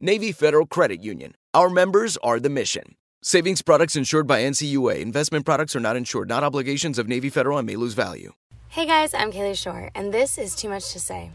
Navy 0.00 0.30
Federal 0.30 0.66
Credit 0.66 1.02
Union. 1.02 1.34
Our 1.54 1.70
members 1.70 2.18
are 2.18 2.38
the 2.38 2.50
mission. 2.50 2.96
Savings 3.22 3.62
products 3.62 3.96
insured 3.96 4.26
by 4.26 4.42
NCUA. 4.42 5.00
Investment 5.00 5.46
products 5.46 5.74
are 5.74 5.80
not 5.80 5.96
insured, 5.96 6.28
not 6.28 6.44
obligations 6.44 6.98
of 6.98 7.08
Navy 7.08 7.30
Federal 7.30 7.56
and 7.56 7.66
may 7.66 7.76
lose 7.76 7.94
value. 7.94 8.32
Hey 8.68 8.84
guys, 8.84 9.14
I'm 9.14 9.32
Kalie 9.32 9.54
Shorr, 9.54 9.90
and 9.94 10.12
this 10.12 10.36
is 10.36 10.54
Too 10.54 10.68
Much 10.68 10.92
to 10.92 11.00
Say. 11.00 11.30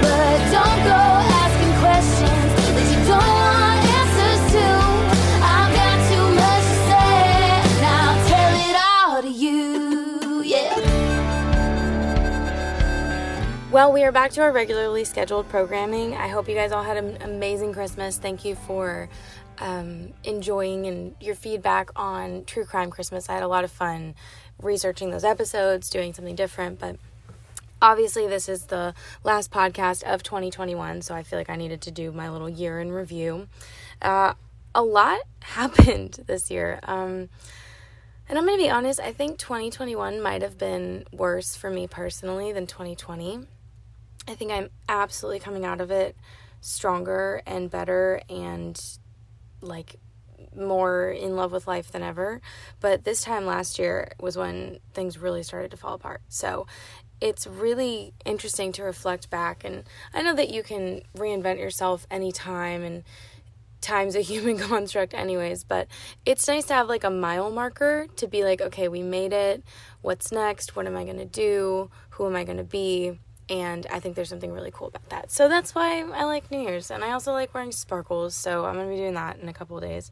But 0.00 0.38
don't 0.50 0.82
go 0.82 0.98
asking 1.30 1.72
questions 1.78 2.74
that 2.74 2.90
you 2.90 3.06
don't 3.06 3.18
want 3.18 3.71
Well, 13.72 13.90
we 13.90 14.04
are 14.04 14.12
back 14.12 14.32
to 14.32 14.42
our 14.42 14.52
regularly 14.52 15.02
scheduled 15.02 15.48
programming. 15.48 16.12
I 16.14 16.28
hope 16.28 16.46
you 16.46 16.54
guys 16.54 16.72
all 16.72 16.82
had 16.82 16.98
an 16.98 17.22
amazing 17.22 17.72
Christmas. 17.72 18.18
Thank 18.18 18.44
you 18.44 18.54
for 18.54 19.08
um, 19.60 20.12
enjoying 20.24 20.86
and 20.86 21.14
your 21.22 21.34
feedback 21.34 21.88
on 21.96 22.44
True 22.44 22.66
Crime 22.66 22.90
Christmas. 22.90 23.30
I 23.30 23.32
had 23.32 23.42
a 23.42 23.48
lot 23.48 23.64
of 23.64 23.70
fun 23.70 24.14
researching 24.60 25.10
those 25.10 25.24
episodes, 25.24 25.88
doing 25.88 26.12
something 26.12 26.34
different, 26.34 26.80
but 26.80 26.96
obviously 27.80 28.26
this 28.26 28.46
is 28.46 28.64
the 28.66 28.92
last 29.24 29.50
podcast 29.50 30.02
of 30.02 30.22
2021 30.22 31.02
so 31.02 31.16
i 31.16 31.24
feel 31.24 31.36
like 31.36 31.50
i 31.50 31.56
needed 31.56 31.80
to 31.80 31.90
do 31.90 32.12
my 32.12 32.30
little 32.30 32.48
year 32.48 32.78
in 32.78 32.92
review 32.92 33.48
uh, 34.02 34.34
a 34.72 34.82
lot 34.82 35.18
happened 35.40 36.20
this 36.28 36.48
year 36.48 36.78
um, 36.84 37.28
and 38.28 38.38
i'm 38.38 38.46
going 38.46 38.56
to 38.56 38.62
be 38.64 38.70
honest 38.70 39.00
i 39.00 39.12
think 39.12 39.36
2021 39.36 40.22
might 40.22 40.42
have 40.42 40.56
been 40.56 41.04
worse 41.10 41.56
for 41.56 41.70
me 41.70 41.88
personally 41.88 42.52
than 42.52 42.68
2020 42.68 43.48
i 44.28 44.34
think 44.34 44.50
i'm 44.50 44.68
absolutely 44.88 45.40
coming 45.40 45.64
out 45.64 45.80
of 45.80 45.90
it 45.90 46.16
stronger 46.60 47.42
and 47.46 47.70
better 47.70 48.20
and 48.28 48.98
like 49.60 49.96
more 50.56 51.10
in 51.10 51.36
love 51.36 51.52
with 51.52 51.66
life 51.66 51.90
than 51.92 52.02
ever. 52.02 52.40
But 52.80 53.04
this 53.04 53.22
time 53.22 53.46
last 53.46 53.78
year 53.78 54.12
was 54.20 54.36
when 54.36 54.78
things 54.92 55.18
really 55.18 55.42
started 55.42 55.70
to 55.70 55.76
fall 55.76 55.94
apart. 55.94 56.22
So 56.28 56.66
it's 57.20 57.46
really 57.46 58.12
interesting 58.24 58.72
to 58.72 58.82
reflect 58.82 59.30
back. 59.30 59.64
And 59.64 59.84
I 60.12 60.22
know 60.22 60.34
that 60.34 60.50
you 60.50 60.62
can 60.62 61.02
reinvent 61.16 61.58
yourself 61.58 62.06
anytime 62.10 62.82
and 62.82 63.04
time's 63.80 64.14
a 64.14 64.20
human 64.22 64.56
construct 64.56 65.12
anyways 65.12 65.64
but 65.64 65.88
it's 66.24 66.46
nice 66.46 66.66
to 66.66 66.72
have 66.72 66.88
like 66.88 67.02
a 67.02 67.10
mile 67.10 67.50
marker 67.50 68.06
to 68.14 68.28
be 68.28 68.44
like 68.44 68.60
okay 68.60 68.86
we 68.86 69.02
made 69.02 69.32
it 69.32 69.60
what's 70.02 70.30
next 70.30 70.76
what 70.76 70.86
am 70.86 70.96
i 70.96 71.02
going 71.02 71.18
to 71.18 71.24
do 71.24 71.90
who 72.10 72.24
am 72.24 72.36
i 72.36 72.44
going 72.44 72.58
to 72.58 72.62
be 72.62 73.18
and 73.48 73.86
I 73.90 74.00
think 74.00 74.16
there's 74.16 74.28
something 74.28 74.52
really 74.52 74.70
cool 74.70 74.88
about 74.88 75.08
that. 75.10 75.30
So 75.30 75.48
that's 75.48 75.74
why 75.74 76.00
I 76.00 76.24
like 76.24 76.50
New 76.50 76.60
Year's, 76.60 76.90
and 76.90 77.04
I 77.04 77.12
also 77.12 77.32
like 77.32 77.54
wearing 77.54 77.72
sparkles. 77.72 78.34
So 78.34 78.64
I'm 78.64 78.76
gonna 78.76 78.88
be 78.88 78.96
doing 78.96 79.14
that 79.14 79.38
in 79.38 79.48
a 79.48 79.52
couple 79.52 79.76
of 79.76 79.82
days. 79.82 80.10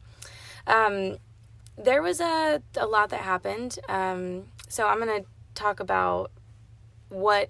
Um, 0.67 1.17
there 1.77 2.01
was 2.01 2.19
a 2.19 2.61
a 2.77 2.85
lot 2.85 3.09
that 3.09 3.21
happened. 3.21 3.79
Um, 3.87 4.47
so 4.67 4.87
I'm 4.87 4.99
gonna 4.99 5.25
talk 5.55 5.79
about 5.79 6.31
what 7.09 7.49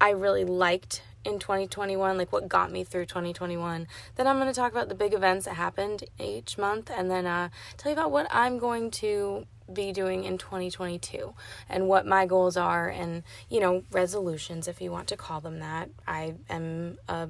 I 0.00 0.10
really 0.10 0.44
liked 0.44 1.02
in 1.24 1.38
2021, 1.38 2.18
like 2.18 2.32
what 2.32 2.48
got 2.48 2.70
me 2.70 2.84
through 2.84 3.06
2021. 3.06 3.86
Then 4.16 4.26
I'm 4.26 4.38
to 4.40 4.52
talk 4.52 4.72
about 4.72 4.88
the 4.88 4.94
big 4.94 5.14
events 5.14 5.46
that 5.46 5.54
happened 5.54 6.04
each 6.20 6.58
month, 6.58 6.90
and 6.94 7.10
then 7.10 7.26
uh, 7.26 7.48
tell 7.76 7.90
you 7.90 7.94
about 7.94 8.10
what 8.10 8.26
I'm 8.30 8.58
going 8.58 8.90
to 8.92 9.46
be 9.72 9.92
doing 9.92 10.24
in 10.24 10.38
2022 10.38 11.34
and 11.68 11.88
what 11.88 12.06
my 12.06 12.26
goals 12.26 12.56
are 12.56 12.88
and 12.88 13.22
you 13.48 13.60
know 13.60 13.82
resolutions 13.90 14.68
if 14.68 14.80
you 14.80 14.90
want 14.90 15.08
to 15.08 15.16
call 15.16 15.40
them 15.40 15.60
that. 15.60 15.88
I 16.06 16.34
am 16.50 16.98
a 17.08 17.28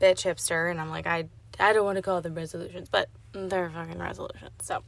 bitch 0.00 0.22
hipster 0.22 0.70
and 0.70 0.80
i'm 0.80 0.90
like 0.90 1.06
i 1.06 1.26
i 1.58 1.72
don't 1.72 1.84
want 1.84 1.96
to 1.96 2.02
call 2.02 2.20
them 2.20 2.34
resolutions 2.34 2.88
but 2.88 3.08
they're 3.32 3.68
fucking 3.70 3.98
resolutions 3.98 4.50
so. 4.62 4.82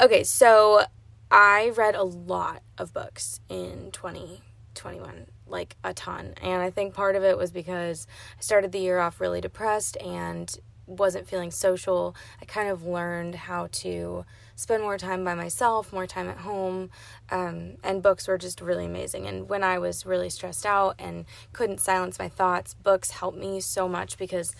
Okay 0.00 0.24
so 0.24 0.84
i 1.30 1.70
read 1.76 1.94
a 1.94 2.02
lot 2.02 2.62
of 2.76 2.92
books 2.92 3.40
in 3.48 3.90
2021 3.92 5.26
like 5.46 5.76
a 5.84 5.94
ton 5.94 6.34
and 6.42 6.60
i 6.60 6.70
think 6.70 6.92
part 6.92 7.14
of 7.14 7.22
it 7.22 7.38
was 7.38 7.52
because 7.52 8.06
i 8.36 8.40
started 8.40 8.72
the 8.72 8.80
year 8.80 8.98
off 8.98 9.20
really 9.20 9.40
depressed 9.40 9.96
and 9.98 10.58
wasn't 10.90 11.28
feeling 11.28 11.50
social. 11.50 12.14
I 12.42 12.44
kind 12.44 12.68
of 12.68 12.84
learned 12.84 13.34
how 13.34 13.68
to 13.72 14.24
spend 14.60 14.82
more 14.82 14.98
time 14.98 15.24
by 15.24 15.34
myself, 15.34 15.92
more 15.92 16.06
time 16.06 16.28
at 16.28 16.38
home, 16.38 16.90
um, 17.30 17.78
and 17.82 18.02
books 18.02 18.28
were 18.28 18.36
just 18.36 18.60
really 18.60 18.84
amazing. 18.84 19.26
And 19.26 19.48
when 19.48 19.64
I 19.64 19.78
was 19.78 20.04
really 20.04 20.28
stressed 20.28 20.66
out 20.66 20.96
and 20.98 21.24
couldn't 21.54 21.80
silence 21.80 22.18
my 22.18 22.28
thoughts, 22.28 22.74
books 22.74 23.10
helped 23.10 23.38
me 23.38 23.60
so 23.60 23.88
much 23.88 24.18
because 24.18 24.54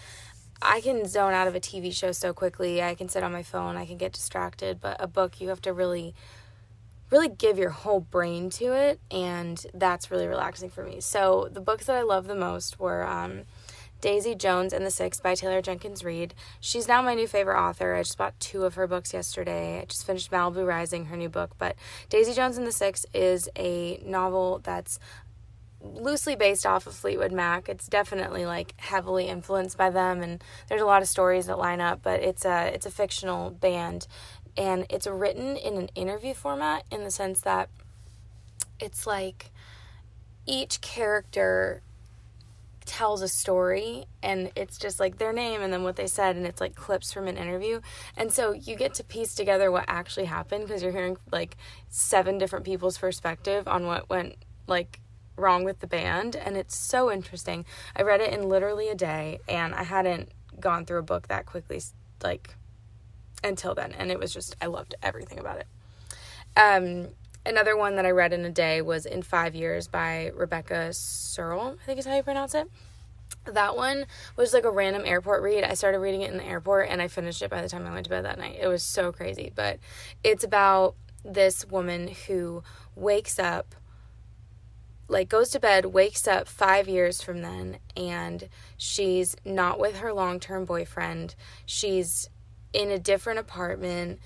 I 0.63 0.81
can 0.81 1.07
zone 1.07 1.35
out 1.35 1.49
of 1.49 1.55
a 1.55 1.61
TV 1.61 1.93
show 1.93 2.13
so 2.13 2.33
quickly. 2.33 2.83
I 2.83 2.95
can 2.95 3.11
sit 3.11 3.23
on 3.23 3.31
my 3.31 3.43
phone, 3.43 3.77
I 3.77 3.85
can 3.85 3.99
get 3.99 4.13
distracted, 4.13 4.81
but 4.81 4.97
a 4.99 5.07
book 5.07 5.41
you 5.41 5.49
have 5.51 5.61
to 5.63 5.73
really 5.73 6.15
really 7.11 7.29
give 7.29 7.59
your 7.59 7.71
whole 7.71 7.99
brain 7.99 8.49
to 8.51 8.73
it 8.73 9.01
and 9.11 9.67
that's 9.75 10.13
really 10.13 10.29
relaxing 10.29 10.71
for 10.71 10.85
me. 10.85 11.01
So 11.01 11.49
the 11.51 11.61
books 11.61 11.87
that 11.87 11.97
I 11.97 12.03
love 12.03 12.29
the 12.29 12.37
most 12.37 12.79
were 12.79 13.05
um, 13.05 13.43
Daisy 14.01 14.35
Jones 14.35 14.73
and 14.73 14.85
the 14.85 14.91
Six 14.91 15.21
by 15.21 15.35
Taylor 15.35 15.63
Jenkins 15.63 16.05
Reid. 16.05 16.35
She's 16.61 16.89
now 16.89 17.03
my 17.03 17.15
new 17.15 17.27
favorite 17.27 17.61
author. 17.61 17.95
I 17.95 18.03
just 18.03 18.19
bought 18.19 18.39
two 18.41 18.65
of 18.65 18.75
her 18.75 18.87
books 18.87 19.13
yesterday. 19.13 19.81
I 19.81 19.85
just 19.85 20.07
finished 20.07 20.31
Malibu 20.31 20.67
Rising, 20.67 21.07
her 21.07 21.17
new 21.17 21.29
book. 21.29 21.53
But 21.59 21.77
Daisy 22.09 22.33
Jones 22.33 22.59
and 22.59 22.67
the 22.67 22.73
Six 22.73 23.07
is 23.13 23.49
a 23.57 24.03
novel 24.05 24.61
that's 24.63 24.99
loosely 25.83 26.37
based 26.37 26.67
off 26.67 26.87
of 26.87 26.95
Fleetwood 26.95 27.33
Mac. 27.33 27.69
It's 27.69 27.89
definitely 27.89 28.47
like 28.47 28.75
heavily 28.79 29.29
influenced 29.29 29.79
by 29.79 29.91
them 29.91 30.23
and 30.23 30.43
there's 30.69 30.83
a 30.83 30.87
lot 30.87 31.03
of 31.03 31.09
stories 31.09 31.47
that 31.47 31.59
line 31.59 31.81
up, 31.81 32.01
but 32.03 32.21
it's 32.21 32.45
a 32.45 32.71
it's 32.75 32.87
a 32.87 32.91
fictional 32.91 33.51
band 33.51 34.07
and 34.57 34.87
it's 34.91 35.07
written 35.07 35.57
in 35.57 35.77
an 35.77 35.89
interview 35.95 36.35
format 36.35 36.85
in 36.91 37.05
the 37.05 37.11
sense 37.11 37.41
that 37.43 37.71
it's 38.79 39.07
like 39.07 39.51
each 40.47 40.81
character 40.81 41.83
tells 42.91 43.23
a 43.23 43.29
story 43.29 44.05
and 44.23 44.51
it's 44.57 44.77
just 44.77 44.99
like 44.99 45.19
their 45.19 45.33
name 45.33 45.63
and 45.63 45.73
then 45.73 45.85
what 45.85 45.95
they 45.95 46.09
said 46.09 46.35
and 46.35 46.45
it's 46.45 46.61
like 46.61 46.75
clips 46.75 47.13
from 47.13 47.29
an 47.29 47.37
interview 47.37 47.81
and 48.17 48.33
so 48.33 48.53
you 48.53 48.75
get 48.75 48.93
to 48.93 49.05
piece 49.05 49.35
together 49.35 49.71
what 49.71 49.85
actually 49.87 50.27
happened 50.27 50.67
because 50.67 50.83
you're 50.83 50.91
hearing 50.91 51.17
like 51.31 51.57
seven 51.89 52.37
different 52.37 52.65
people's 52.65 52.99
perspective 52.99 53.69
on 53.69 53.87
what 53.87 54.11
went 54.11 54.35
like 54.67 55.01
wrong 55.37 55.63
with 55.65 55.79
the 55.79 55.87
band 55.87 56.35
and 56.35 56.57
it's 56.57 56.77
so 56.77 57.11
interesting 57.13 57.65
i 57.97 58.03
read 58.03 58.21
it 58.21 58.35
in 58.35 58.49
literally 58.49 58.89
a 58.89 58.95
day 58.95 59.39
and 59.49 59.73
i 59.75 59.85
hadn't 59.85 60.29
gone 60.61 60.85
through 60.85 60.99
a 60.99 61.03
book 61.03 61.29
that 61.29 61.47
quickly, 61.47 61.81
like, 62.23 62.55
until 63.43 63.75
then. 63.75 63.93
And 63.93 64.11
it 64.11 64.19
was 64.19 64.33
just, 64.33 64.55
I 64.61 64.67
loved 64.67 64.95
everything 65.03 65.39
about 65.39 65.59
it. 65.59 65.67
Um, 66.57 67.09
another 67.45 67.77
one 67.77 67.97
that 67.97 68.07
I 68.07 68.11
read 68.11 68.33
in 68.33 68.45
a 68.45 68.51
day 68.51 68.83
was 68.83 69.07
In 69.07 69.23
Five 69.23 69.55
Years 69.55 69.89
by 69.89 70.31
Rebecca 70.35 70.93
Serle, 70.93 71.77
I 71.81 71.85
think 71.85 71.99
is 71.99 72.07
how 72.07 72.17
you 72.17 72.23
pronounce 72.23 72.55
it. 72.55 72.69
That 73.47 73.77
one 73.77 74.07
was 74.37 74.53
like 74.53 74.65
a 74.65 74.71
random 74.71 75.03
airport 75.05 75.43
read. 75.43 75.65
I 75.65 75.75
started 75.75 75.99
reading 76.01 76.23
it 76.23 76.31
in 76.31 76.37
the 76.37 76.45
airport 76.45 76.89
and 76.89 77.01
I 77.01 77.09
finished 77.09 77.43
it 77.43 77.51
by 77.51 77.63
the 77.63 77.69
time 77.69 77.87
I 77.87 77.93
went 77.93 78.05
to 78.05 78.11
bed 78.11 78.25
that 78.25 78.39
night. 78.39 78.59
It 78.61 78.67
was 78.67 78.83
so 78.83 79.13
crazy. 79.13 79.51
But 79.55 79.79
it's 80.23 80.45
about 80.45 80.95
this 81.25 81.67
woman 81.67 82.09
who 82.27 82.63
wakes 82.95 83.39
up, 83.39 83.75
like 85.09 85.29
goes 85.29 85.51
to 85.51 85.61
bed, 85.61 85.87
wakes 85.87 86.29
up 86.29 86.49
five 86.49 86.89
years 86.89 87.23
from 87.23 87.43
then, 87.43 87.79
and 87.97 88.49
she's 88.77 89.37
not 89.45 89.79
with 89.79 89.99
her 89.99 90.13
long 90.13 90.39
term 90.39 90.65
boyfriend. 90.65 91.35
She's 91.67 92.29
in 92.73 92.91
a 92.91 92.99
different 92.99 93.39
apartment. 93.39 94.21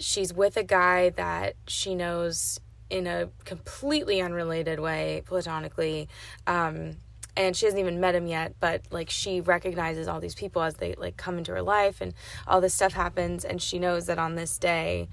She's 0.00 0.32
with 0.32 0.56
a 0.56 0.64
guy 0.64 1.10
that 1.10 1.54
she 1.66 1.94
knows 1.94 2.60
in 2.90 3.06
a 3.06 3.28
completely 3.44 4.20
unrelated 4.20 4.80
way, 4.80 5.22
platonically. 5.26 6.08
Um, 6.46 6.96
and 7.38 7.56
she 7.56 7.66
hasn't 7.66 7.80
even 7.80 8.00
met 8.00 8.14
him 8.14 8.26
yet 8.26 8.54
but 8.58 8.82
like 8.90 9.08
she 9.08 9.40
recognizes 9.40 10.08
all 10.08 10.20
these 10.20 10.34
people 10.34 10.60
as 10.60 10.74
they 10.74 10.94
like 10.94 11.16
come 11.16 11.38
into 11.38 11.52
her 11.52 11.62
life 11.62 12.00
and 12.00 12.12
all 12.46 12.60
this 12.60 12.74
stuff 12.74 12.92
happens 12.92 13.44
and 13.44 13.62
she 13.62 13.78
knows 13.78 14.06
that 14.06 14.18
on 14.18 14.34
this 14.34 14.58
day 14.58 15.08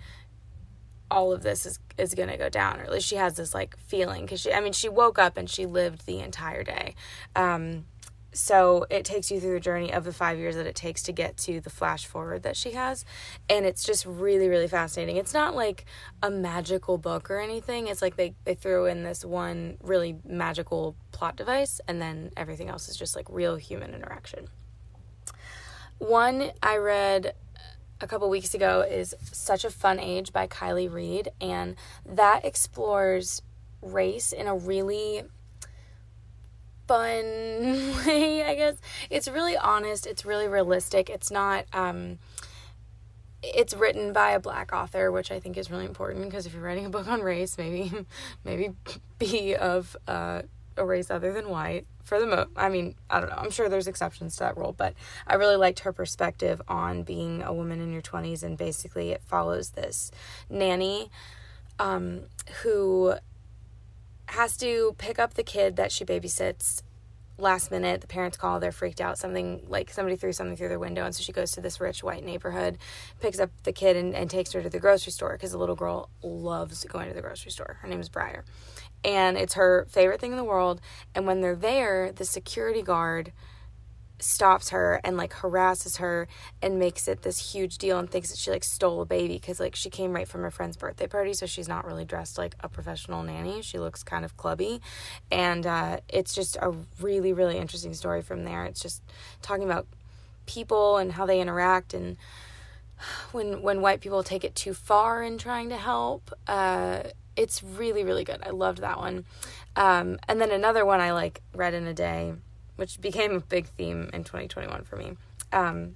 all 1.11 1.31
of 1.31 1.43
this 1.43 1.65
is 1.65 1.79
is 1.97 2.15
going 2.15 2.27
to 2.27 2.35
go 2.35 2.49
down 2.49 2.79
or 2.79 2.83
at 2.83 2.91
least 2.91 3.07
she 3.07 3.15
has 3.15 3.35
this 3.35 3.53
like 3.53 3.77
feeling 3.77 4.25
cuz 4.25 4.41
she 4.41 4.51
I 4.51 4.59
mean 4.59 4.73
she 4.73 4.89
woke 4.89 5.19
up 5.19 5.37
and 5.37 5.49
she 5.49 5.65
lived 5.65 6.05
the 6.05 6.19
entire 6.19 6.63
day 6.63 6.95
um 7.35 7.85
so 8.35 8.85
it 8.89 9.05
takes 9.05 9.31
you 9.31 9.39
through 9.39 9.53
the 9.53 9.59
journey 9.59 9.93
of 9.93 10.03
the 10.03 10.13
five 10.13 10.37
years 10.37 10.55
that 10.55 10.67
it 10.67 10.75
takes 10.75 11.01
to 11.03 11.11
get 11.11 11.37
to 11.37 11.61
the 11.61 11.69
flash 11.69 12.05
forward 12.05 12.43
that 12.43 12.57
she 12.57 12.71
has. 12.71 13.05
And 13.49 13.65
it's 13.65 13.83
just 13.83 14.05
really 14.05 14.47
really 14.47 14.67
fascinating. 14.67 15.17
It's 15.17 15.33
not 15.33 15.55
like 15.55 15.85
a 16.21 16.29
magical 16.29 16.97
book 16.97 17.31
or 17.31 17.39
anything. 17.39 17.87
It's 17.87 18.01
like 18.01 18.17
they, 18.17 18.35
they 18.43 18.55
threw 18.55 18.85
in 18.85 19.03
this 19.03 19.23
one 19.23 19.77
really 19.81 20.17
magical 20.25 20.95
plot 21.11 21.35
device 21.35 21.79
and 21.87 22.01
then 22.01 22.31
everything 22.35 22.69
else 22.69 22.89
is 22.89 22.97
just 22.97 23.15
like 23.15 23.27
real 23.29 23.55
human 23.55 23.93
interaction. 23.93 24.47
One 25.97 26.51
i 26.61 26.75
read 26.77 27.33
a 28.01 28.07
couple 28.07 28.29
weeks 28.29 28.53
ago 28.53 28.81
is 28.81 29.15
such 29.31 29.63
a 29.63 29.69
fun 29.69 29.99
age 29.99 30.33
by 30.33 30.47
Kiley 30.47 30.91
Reid 30.91 31.29
and 31.39 31.75
that 32.05 32.43
explores 32.43 33.41
race 33.81 34.33
in 34.33 34.47
a 34.47 34.55
really 34.55 35.23
fun 36.87 37.25
way, 38.05 38.43
I 38.43 38.55
guess. 38.55 38.75
It's 39.09 39.27
really 39.27 39.57
honest, 39.57 40.05
it's 40.05 40.25
really 40.25 40.47
realistic. 40.47 41.09
It's 41.09 41.31
not 41.31 41.65
um 41.73 42.19
it's 43.53 43.73
written 43.73 44.11
by 44.13 44.31
a 44.31 44.39
black 44.39 44.73
author, 44.73 45.11
which 45.11 45.31
I 45.31 45.39
think 45.39 45.57
is 45.57 45.69
really 45.69 45.85
important 45.85 46.25
because 46.25 46.45
if 46.45 46.53
you're 46.53 46.63
writing 46.63 46.85
a 46.85 46.89
book 46.89 47.07
on 47.07 47.21
race, 47.21 47.57
maybe 47.57 47.91
maybe 48.43 48.73
be 49.19 49.55
of 49.55 49.95
uh, 50.07 50.43
a 50.77 50.85
race 50.85 51.11
other 51.11 51.33
than 51.33 51.49
white. 51.49 51.85
For 52.03 52.19
the 52.19 52.27
mo, 52.27 52.45
I 52.55 52.69
mean, 52.69 52.93
I 53.09 53.19
don't 53.19 53.29
know. 53.29 53.35
I'm 53.35 53.49
sure 53.49 53.67
there's 53.67 53.87
exceptions 53.87 54.35
to 54.35 54.43
that 54.43 54.57
rule, 54.57 54.73
but 54.77 54.93
I 55.25 55.35
really 55.35 55.55
liked 55.55 55.79
her 55.79 55.91
perspective 55.91 56.61
on 56.67 57.01
being 57.01 57.41
a 57.41 57.51
woman 57.51 57.81
in 57.81 57.91
your 57.91 58.03
20s, 58.03 58.43
and 58.43 58.55
basically 58.55 59.09
it 59.09 59.23
follows 59.23 59.71
this 59.71 60.11
nanny 60.47 61.09
um, 61.79 62.21
who 62.61 63.15
has 64.27 64.57
to 64.57 64.95
pick 64.97 65.19
up 65.19 65.35
the 65.35 65.43
kid 65.43 65.75
that 65.75 65.91
she 65.91 66.05
babysits 66.05 66.81
last 67.37 67.69
minute. 67.69 68.01
The 68.01 68.07
parents 68.07 68.37
call 68.37 68.59
they're 68.59 68.71
freaked 68.71 69.01
out. 69.01 69.17
Something 69.17 69.65
like 69.67 69.91
somebody 69.91 70.15
threw 70.15 70.31
something 70.31 70.55
through 70.55 70.69
their 70.69 70.79
window 70.79 71.05
and 71.05 71.13
so 71.13 71.21
she 71.21 71.31
goes 71.31 71.51
to 71.51 71.61
this 71.61 71.81
rich 71.81 72.03
white 72.03 72.23
neighborhood 72.23 72.77
picks 73.19 73.39
up 73.39 73.49
the 73.63 73.73
kid 73.73 73.97
and, 73.97 74.15
and 74.15 74.29
takes 74.29 74.53
her 74.53 74.61
to 74.61 74.69
the 74.69 74.79
grocery 74.79 75.11
store 75.11 75.33
because 75.33 75.51
the 75.51 75.57
little 75.57 75.75
girl 75.75 76.09
loves 76.23 76.83
going 76.85 77.07
to 77.07 77.13
the 77.13 77.21
grocery 77.21 77.51
store. 77.51 77.77
Her 77.81 77.87
name 77.87 77.99
is 77.99 78.09
briar. 78.09 78.45
And 79.03 79.37
it's 79.37 79.55
her 79.55 79.85
favorite 79.89 80.19
thing 80.19 80.31
in 80.31 80.37
the 80.37 80.43
world. 80.43 80.81
And 81.13 81.27
when 81.27 81.41
they're 81.41 81.55
there 81.55 82.11
the 82.11 82.25
security 82.25 82.81
guard 82.81 83.33
stops 84.19 84.69
her 84.69 85.01
and 85.03 85.17
like 85.17 85.33
harasses 85.33 85.97
her 85.97 86.27
and 86.61 86.79
makes 86.79 87.07
it 87.07 87.21
this 87.23 87.53
huge 87.53 87.77
deal 87.77 87.99
and 87.99 88.09
thinks 88.09 88.29
that 88.29 88.37
she 88.37 88.49
like 88.49 88.63
stole 88.63 89.01
a 89.01 89.05
baby 89.05 89.33
because 89.35 89.59
like 89.59 89.75
she 89.75 89.89
came 89.89 90.13
right 90.13 90.27
from 90.27 90.41
her 90.41 90.51
friend's 90.51 90.77
birthday 90.77 91.07
party 91.07 91.33
so 91.33 91.45
she's 91.45 91.67
not 91.67 91.85
really 91.85 92.05
dressed 92.05 92.37
like 92.37 92.55
a 92.61 92.69
professional 92.69 93.23
nanny. 93.23 93.61
She 93.61 93.77
looks 93.77 94.03
kind 94.03 94.23
of 94.23 94.37
clubby. 94.37 94.81
And 95.31 95.65
uh, 95.65 95.99
it's 96.07 96.33
just 96.33 96.57
a 96.61 96.73
really 97.01 97.33
really 97.33 97.57
interesting 97.57 97.93
story 97.93 98.21
from 98.21 98.43
there. 98.43 98.65
It's 98.65 98.81
just 98.81 99.03
talking 99.41 99.65
about 99.65 99.87
people 100.45 100.97
and 100.97 101.11
how 101.11 101.25
they 101.25 101.41
interact 101.41 101.93
and 101.93 102.17
when 103.31 103.61
when 103.61 103.81
white 103.81 103.99
people 103.99 104.23
take 104.23 104.43
it 104.43 104.55
too 104.55 104.73
far 104.73 105.23
in 105.23 105.37
trying 105.37 105.69
to 105.69 105.77
help 105.77 106.33
uh, 106.47 107.03
it's 107.35 107.61
really 107.61 108.05
really 108.05 108.23
good. 108.23 108.41
I 108.43 108.51
loved 108.51 108.79
that 108.79 108.97
one. 108.97 109.25
Um, 109.75 110.19
and 110.29 110.39
then 110.39 110.51
another 110.51 110.85
one 110.85 111.01
i 111.01 111.11
like 111.11 111.41
read 111.53 111.73
in 111.73 111.85
a 111.85 111.93
day 111.93 112.33
which 112.75 113.01
became 113.01 113.35
a 113.35 113.39
big 113.39 113.67
theme 113.67 114.09
in 114.13 114.23
2021 114.23 114.83
for 114.83 114.95
me, 114.95 115.13
um, 115.51 115.95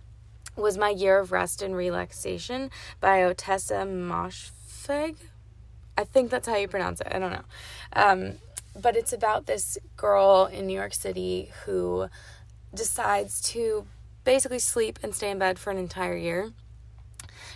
was 0.55 0.77
My 0.77 0.89
Year 0.89 1.19
of 1.19 1.31
Rest 1.31 1.61
and 1.61 1.75
Relaxation 1.75 2.69
by 2.99 3.19
Ottessa 3.19 3.85
Moshfegh. 3.85 5.17
I 5.97 6.03
think 6.03 6.31
that's 6.31 6.47
how 6.47 6.55
you 6.55 6.67
pronounce 6.67 7.01
it. 7.01 7.07
I 7.11 7.19
don't 7.19 7.31
know. 7.31 7.45
Um, 7.93 8.33
but 8.79 8.95
it's 8.95 9.13
about 9.13 9.45
this 9.45 9.77
girl 9.97 10.49
in 10.51 10.67
New 10.67 10.73
York 10.73 10.93
City 10.93 11.51
who 11.65 12.07
decides 12.73 13.41
to 13.41 13.85
basically 14.23 14.59
sleep 14.59 14.99
and 15.01 15.13
stay 15.13 15.31
in 15.31 15.39
bed 15.39 15.59
for 15.59 15.71
an 15.71 15.77
entire 15.77 16.15
year. 16.15 16.51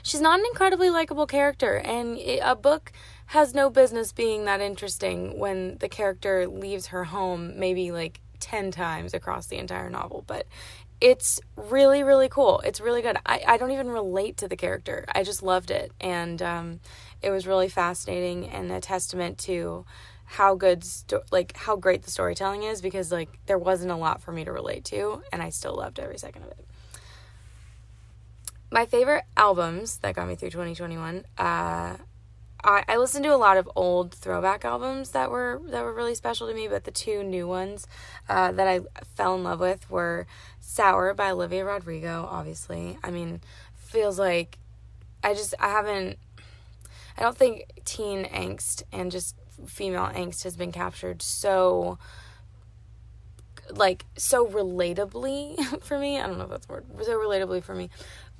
She's 0.01 0.21
not 0.21 0.39
an 0.39 0.45
incredibly 0.45 0.89
likable 0.89 1.27
character, 1.27 1.77
and 1.77 2.17
a 2.17 2.55
book 2.55 2.91
has 3.27 3.53
no 3.53 3.69
business 3.69 4.11
being 4.11 4.45
that 4.45 4.59
interesting 4.59 5.39
when 5.39 5.77
the 5.77 5.87
character 5.87 6.47
leaves 6.47 6.87
her 6.87 7.05
home 7.05 7.57
maybe 7.57 7.91
like 7.91 8.19
10 8.43 8.71
times 8.71 9.13
across 9.13 9.47
the 9.47 9.57
entire 9.57 9.89
novel, 9.89 10.23
but 10.27 10.45
it's 10.99 11.39
really, 11.55 12.03
really 12.03 12.27
cool. 12.27 12.59
It's 12.59 12.81
really 12.81 13.01
good. 13.01 13.17
I, 13.25 13.41
I 13.47 13.57
don't 13.57 13.71
even 13.71 13.89
relate 13.89 14.37
to 14.37 14.47
the 14.47 14.57
character. 14.57 15.05
I 15.13 15.23
just 15.23 15.41
loved 15.41 15.71
it. 15.71 15.91
And 16.01 16.41
um, 16.41 16.79
it 17.21 17.31
was 17.31 17.47
really 17.47 17.69
fascinating 17.69 18.49
and 18.49 18.71
a 18.71 18.81
testament 18.81 19.37
to 19.39 19.85
how 20.25 20.55
good, 20.55 20.83
sto- 20.83 21.23
like, 21.31 21.55
how 21.55 21.77
great 21.77 22.03
the 22.03 22.11
storytelling 22.11 22.63
is 22.63 22.81
because, 22.81 23.11
like, 23.11 23.29
there 23.45 23.57
wasn't 23.57 23.91
a 23.91 23.95
lot 23.95 24.21
for 24.21 24.31
me 24.31 24.43
to 24.43 24.51
relate 24.51 24.83
to, 24.85 25.21
and 25.31 25.41
I 25.41 25.49
still 25.49 25.75
loved 25.75 25.99
every 25.99 26.17
second 26.17 26.43
of 26.43 26.49
it. 26.49 26.65
My 28.71 28.85
favorite 28.85 29.23
albums 29.37 29.97
that 29.99 30.15
got 30.15 30.27
me 30.27 30.35
through 30.35 30.49
2021, 30.49 31.25
uh, 31.37 31.97
I, 32.63 32.83
I 32.87 32.97
listened 32.97 33.25
to 33.25 33.33
a 33.33 33.37
lot 33.37 33.57
of 33.57 33.69
old 33.75 34.13
throwback 34.13 34.63
albums 34.63 35.11
that 35.11 35.29
were 35.29 35.61
that 35.67 35.83
were 35.83 35.93
really 35.93 36.15
special 36.15 36.47
to 36.47 36.53
me, 36.53 36.67
but 36.67 36.85
the 36.85 36.91
two 36.91 37.23
new 37.23 37.47
ones 37.47 37.87
uh, 38.29 38.51
that 38.53 38.67
I 38.67 38.81
fell 39.15 39.35
in 39.35 39.43
love 39.43 39.59
with 39.59 39.89
were 39.89 40.27
"Sour" 40.59 41.13
by 41.13 41.31
Olivia 41.31 41.65
Rodrigo. 41.65 42.27
Obviously, 42.29 42.97
I 43.03 43.11
mean, 43.11 43.41
feels 43.75 44.17
like 44.17 44.57
I 45.23 45.33
just 45.33 45.53
I 45.59 45.69
haven't. 45.69 46.17
I 47.17 47.21
don't 47.21 47.37
think 47.37 47.65
teen 47.85 48.25
angst 48.25 48.83
and 48.91 49.11
just 49.11 49.35
female 49.67 50.09
angst 50.13 50.43
has 50.43 50.57
been 50.57 50.71
captured 50.71 51.21
so 51.21 51.99
like 53.69 54.05
so 54.17 54.47
relatably 54.47 55.57
for 55.83 55.99
me. 55.99 56.19
I 56.19 56.27
don't 56.27 56.37
know 56.37 56.45
if 56.45 56.49
that's 56.49 56.69
word. 56.69 56.85
So 57.01 57.17
relatably 57.17 57.63
for 57.63 57.75
me 57.75 57.89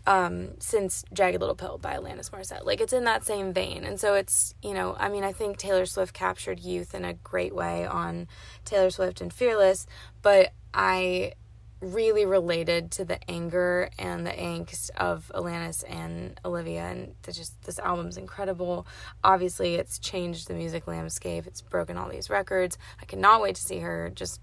um, 0.05 0.59
since 0.59 1.03
Jagged 1.13 1.39
Little 1.39 1.55
Pill 1.55 1.77
by 1.77 1.95
Alanis 1.95 2.29
Morissette. 2.29 2.65
Like 2.65 2.81
it's 2.81 2.93
in 2.93 3.05
that 3.05 3.23
same 3.23 3.53
vein. 3.53 3.83
And 3.83 3.99
so 3.99 4.15
it's, 4.15 4.53
you 4.61 4.73
know, 4.73 4.95
I 4.99 5.09
mean, 5.09 5.23
I 5.23 5.31
think 5.31 5.57
Taylor 5.57 5.85
Swift 5.85 6.13
captured 6.13 6.59
youth 6.59 6.93
in 6.93 7.05
a 7.05 7.13
great 7.13 7.55
way 7.55 7.85
on 7.85 8.27
Taylor 8.65 8.89
Swift 8.89 9.21
and 9.21 9.31
Fearless, 9.31 9.87
but 10.21 10.51
I 10.73 11.33
really 11.79 12.25
related 12.25 12.91
to 12.91 13.03
the 13.03 13.19
anger 13.29 13.89
and 13.99 14.25
the 14.25 14.31
angst 14.31 14.89
of 14.91 15.29
Alanis 15.35 15.83
and 15.87 16.39
Olivia 16.45 16.83
and 16.83 17.13
just 17.29 17.61
this 17.63 17.77
album's 17.79 18.17
incredible. 18.17 18.87
Obviously, 19.23 19.75
it's 19.75 19.99
changed 19.99 20.47
the 20.47 20.53
music 20.53 20.87
landscape. 20.87 21.45
It's 21.45 21.61
broken 21.61 21.97
all 21.97 22.09
these 22.09 22.29
records. 22.29 22.77
I 23.01 23.05
cannot 23.05 23.41
wait 23.41 23.55
to 23.55 23.61
see 23.61 23.79
her 23.79 24.09
just 24.15 24.39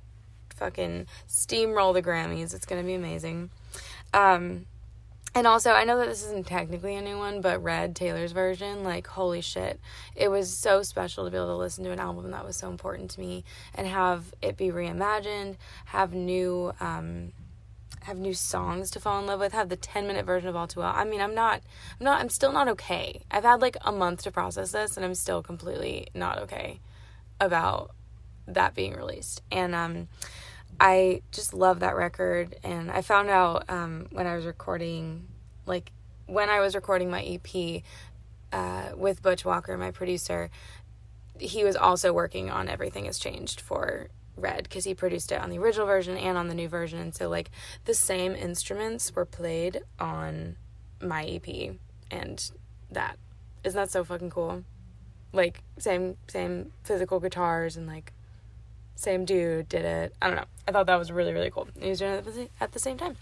fucking 0.57 1.07
steamroll 1.29 1.95
the 1.95 2.03
Grammys. 2.03 2.55
It's 2.55 2.67
going 2.67 2.83
to 2.83 2.87
be 2.87 2.95
amazing. 2.95 3.51
Um, 4.13 4.67
and 5.35 5.47
also, 5.47 5.71
I 5.71 5.85
know 5.85 5.97
that 5.99 6.09
this 6.09 6.25
isn't 6.25 6.47
technically 6.47 6.97
a 6.97 7.03
new 7.03 7.17
one, 7.17 7.41
but 7.41 7.63
Red, 7.63 7.95
Taylor's 7.95 8.33
version, 8.33 8.83
like, 8.83 9.07
holy 9.07 9.41
shit. 9.41 9.79
It 10.17 10.29
was 10.29 10.53
so 10.53 10.83
special 10.83 11.25
to 11.25 11.31
be 11.31 11.37
able 11.37 11.47
to 11.49 11.57
listen 11.57 11.85
to 11.85 11.93
an 11.93 12.01
album 12.01 12.33
that 12.33 12.45
was 12.45 12.57
so 12.57 12.69
important 12.69 13.11
to 13.13 13.21
me 13.21 13.45
and 13.75 13.87
have 13.87 14.35
it 14.43 14.57
be 14.57 14.69
reimagined, 14.69 15.57
have 15.87 16.13
new, 16.13 16.73
um, 16.81 17.33
have 18.03 18.19
new 18.19 18.35
songs 18.35 18.91
to 18.91 18.99
fall 19.01 19.21
in 19.21 19.27
love 19.27 19.39
with, 19.39 19.53
have 19.53 19.69
the 19.69 19.77
10 19.77 20.09
minute 20.09 20.27
version 20.27 20.49
of 20.49 20.57
All 20.57 20.67
Too 20.67 20.81
Well. 20.81 20.93
I 20.93 21.05
mean, 21.05 21.21
I'm 21.21 21.35
not, 21.35 21.61
I'm 22.01 22.05
not, 22.05 22.21
I'm 22.21 22.29
still 22.29 22.53
not 22.53 22.67
okay. 22.67 23.23
I've 23.31 23.45
had 23.45 23.61
like 23.61 23.77
a 23.83 23.93
month 23.93 24.23
to 24.25 24.33
process 24.33 24.73
this 24.73 24.97
and 24.97 25.07
I'm 25.07 25.15
still 25.15 25.45
completely 25.45 26.09
not 26.13 26.39
okay 26.39 26.81
about 27.41 27.93
that 28.49 28.75
being 28.75 28.97
released. 28.97 29.43
And, 29.53 29.77
um, 29.77 30.09
I 30.81 31.21
just 31.31 31.53
love 31.53 31.81
that 31.81 31.95
record. 31.95 32.57
And 32.65 32.91
I 32.91 33.03
found 33.03 33.29
out 33.29 33.69
um, 33.69 34.07
when 34.11 34.27
I 34.27 34.35
was 34.35 34.47
recording, 34.47 35.29
like 35.67 35.93
when 36.27 36.49
I 36.49 36.61
was 36.61 36.75
recording 36.75 37.11
my 37.11 37.23
EP 37.23 37.83
uh, 38.53 38.97
with 38.97 39.23
Butch 39.23 39.45
Walker, 39.45 39.77
my 39.77 39.91
producer, 39.91 40.51
he 41.39 41.65
was 41.65 41.77
also 41.77 42.13
working 42.13 42.51
on 42.51 42.69
Everything 42.69 43.05
Has 43.05 43.19
Changed 43.19 43.61
for 43.61 44.09
Red 44.37 44.65
because 44.65 44.85
he 44.85 44.95
produced 44.95 45.33
it 45.33 45.41
on 45.41 45.51
the 45.51 45.59
original 45.59 45.87
version 45.87 46.17
and 46.17 46.39
on 46.39 46.49
the 46.49 46.55
new 46.55 46.69
version. 46.69 46.99
And 46.99 47.15
so, 47.15 47.29
like, 47.29 47.51
the 47.85 47.95
same 47.95 48.35
instruments 48.35 49.15
were 49.15 49.27
played 49.27 49.83
on 49.99 50.57
my 51.03 51.25
EP 51.25 51.77
and 52.11 52.51
that. 52.91 53.19
Isn't 53.65 53.79
that 53.79 53.91
so 53.91 54.03
fucking 54.03 54.31
cool? 54.31 54.65
Like, 55.33 55.63
same, 55.79 56.17
same 56.29 56.73
physical 56.85 57.21
guitars 57.21 57.77
and 57.77 57.87
like, 57.87 58.13
same 59.01 59.25
dude 59.25 59.69
did 59.69 59.85
it. 59.85 60.15
I 60.21 60.27
don't 60.27 60.37
know. 60.37 60.45
I 60.69 60.73
thought 60.73 60.87
that 60.87 60.99
was 60.99 61.11
really, 61.11 61.33
really 61.33 61.51
cool. 61.51 61.69
He 61.81 61.89
was 61.89 61.99
doing 61.99 62.13
it 62.13 62.51
at 62.61 62.73
the 62.73 62.79
same 62.79 62.99
time. 62.99 63.17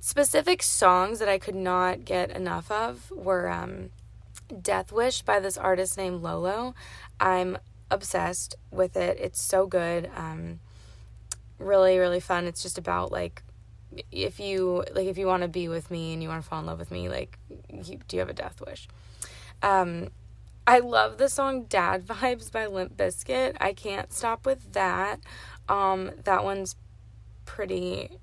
Specific 0.00 0.62
songs 0.62 1.18
that 1.18 1.28
I 1.28 1.38
could 1.38 1.54
not 1.54 2.04
get 2.04 2.30
enough 2.30 2.70
of 2.70 3.10
were 3.10 3.48
um, 3.48 3.90
Death 4.62 4.92
Wish 4.92 5.22
by 5.22 5.40
this 5.40 5.56
artist 5.56 5.96
named 5.96 6.22
Lolo. 6.22 6.74
I'm 7.20 7.58
obsessed 7.90 8.56
with 8.70 8.96
it. 8.96 9.18
It's 9.20 9.40
so 9.40 9.66
good. 9.66 10.10
Um, 10.16 10.60
really, 11.58 11.98
really 11.98 12.20
fun. 12.20 12.46
It's 12.46 12.62
just 12.62 12.78
about 12.78 13.12
like 13.12 13.42
if 14.12 14.38
you 14.38 14.84
like 14.94 15.06
if 15.06 15.16
you 15.16 15.26
want 15.26 15.42
to 15.42 15.48
be 15.48 15.68
with 15.68 15.90
me 15.90 16.12
and 16.12 16.22
you 16.22 16.28
want 16.28 16.42
to 16.42 16.48
fall 16.48 16.60
in 16.60 16.66
love 16.66 16.78
with 16.78 16.90
me, 16.90 17.08
like 17.08 17.38
you, 17.72 17.98
do 18.06 18.16
you 18.16 18.20
have 18.20 18.28
a 18.28 18.34
death 18.34 18.60
wish? 18.66 18.88
Um, 19.62 20.08
I 20.68 20.80
love 20.80 21.16
the 21.16 21.30
song 21.30 21.64
Dad 21.64 22.06
Vibes 22.06 22.52
by 22.52 22.66
Limp 22.66 22.94
Bizkit. 22.94 23.56
I 23.58 23.72
can't 23.72 24.12
stop 24.12 24.44
with 24.44 24.74
that. 24.74 25.18
Um, 25.66 26.10
that 26.24 26.44
one's 26.44 26.76
pretty 27.46 28.18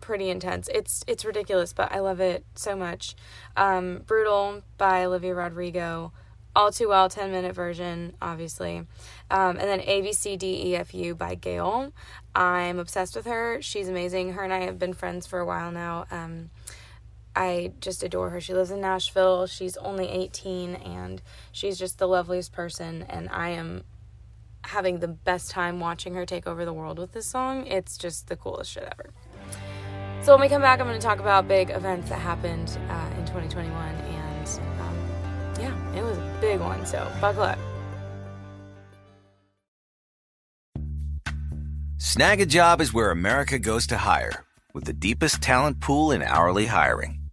pretty 0.00 0.30
intense. 0.30 0.68
It's 0.72 1.02
it's 1.08 1.24
ridiculous, 1.24 1.72
but 1.72 1.90
I 1.90 1.98
love 1.98 2.20
it 2.20 2.44
so 2.54 2.76
much. 2.76 3.16
Um, 3.56 4.04
Brutal 4.06 4.62
by 4.78 5.04
Olivia 5.04 5.34
Rodrigo. 5.34 6.12
All 6.54 6.70
Too 6.70 6.88
Well 6.90 7.08
10 7.08 7.32
minute 7.32 7.56
version, 7.56 8.14
obviously. 8.22 8.86
Um, 9.28 9.56
and 9.58 9.60
then 9.60 9.80
ABCDEFU 9.80 11.18
by 11.18 11.34
Gayle. 11.34 11.92
I'm 12.36 12.78
obsessed 12.78 13.16
with 13.16 13.26
her. 13.26 13.60
She's 13.62 13.88
amazing. 13.88 14.34
Her 14.34 14.44
and 14.44 14.52
I 14.52 14.60
have 14.60 14.78
been 14.78 14.94
friends 14.94 15.26
for 15.26 15.40
a 15.40 15.44
while 15.44 15.72
now. 15.72 16.06
Um, 16.12 16.50
I 17.34 17.72
just 17.80 18.02
adore 18.02 18.30
her. 18.30 18.40
She 18.40 18.54
lives 18.54 18.70
in 18.70 18.80
Nashville. 18.80 19.46
She's 19.46 19.76
only 19.76 20.08
18 20.08 20.74
and 20.74 21.22
she's 21.52 21.78
just 21.78 21.98
the 21.98 22.08
loveliest 22.08 22.52
person. 22.52 23.04
And 23.08 23.28
I 23.30 23.50
am 23.50 23.84
having 24.64 24.98
the 24.98 25.08
best 25.08 25.50
time 25.50 25.80
watching 25.80 26.14
her 26.14 26.26
take 26.26 26.46
over 26.46 26.64
the 26.64 26.72
world 26.72 26.98
with 26.98 27.12
this 27.12 27.26
song. 27.26 27.66
It's 27.66 27.96
just 27.96 28.28
the 28.28 28.36
coolest 28.36 28.72
shit 28.72 28.84
ever. 28.84 29.10
So 30.22 30.32
when 30.32 30.42
we 30.42 30.48
come 30.48 30.60
back, 30.60 30.80
I'm 30.80 30.86
going 30.86 31.00
to 31.00 31.06
talk 31.06 31.18
about 31.18 31.48
big 31.48 31.70
events 31.70 32.10
that 32.10 32.18
happened 32.18 32.76
uh, 32.90 33.10
in 33.16 33.24
2021. 33.24 33.72
And 33.72 34.60
um, 34.80 34.96
yeah, 35.58 35.96
it 35.96 36.02
was 36.02 36.18
a 36.18 36.38
big 36.40 36.60
one. 36.60 36.84
So 36.84 37.10
buckle 37.20 37.44
up. 37.44 37.58
Snag 41.96 42.40
a 42.40 42.46
job 42.46 42.80
is 42.80 42.92
where 42.92 43.10
America 43.12 43.58
goes 43.58 43.86
to 43.86 43.96
hire, 43.96 44.44
with 44.74 44.84
the 44.84 44.92
deepest 44.92 45.40
talent 45.40 45.80
pool 45.80 46.12
in 46.12 46.22
hourly 46.22 46.66
hiring. 46.66 47.19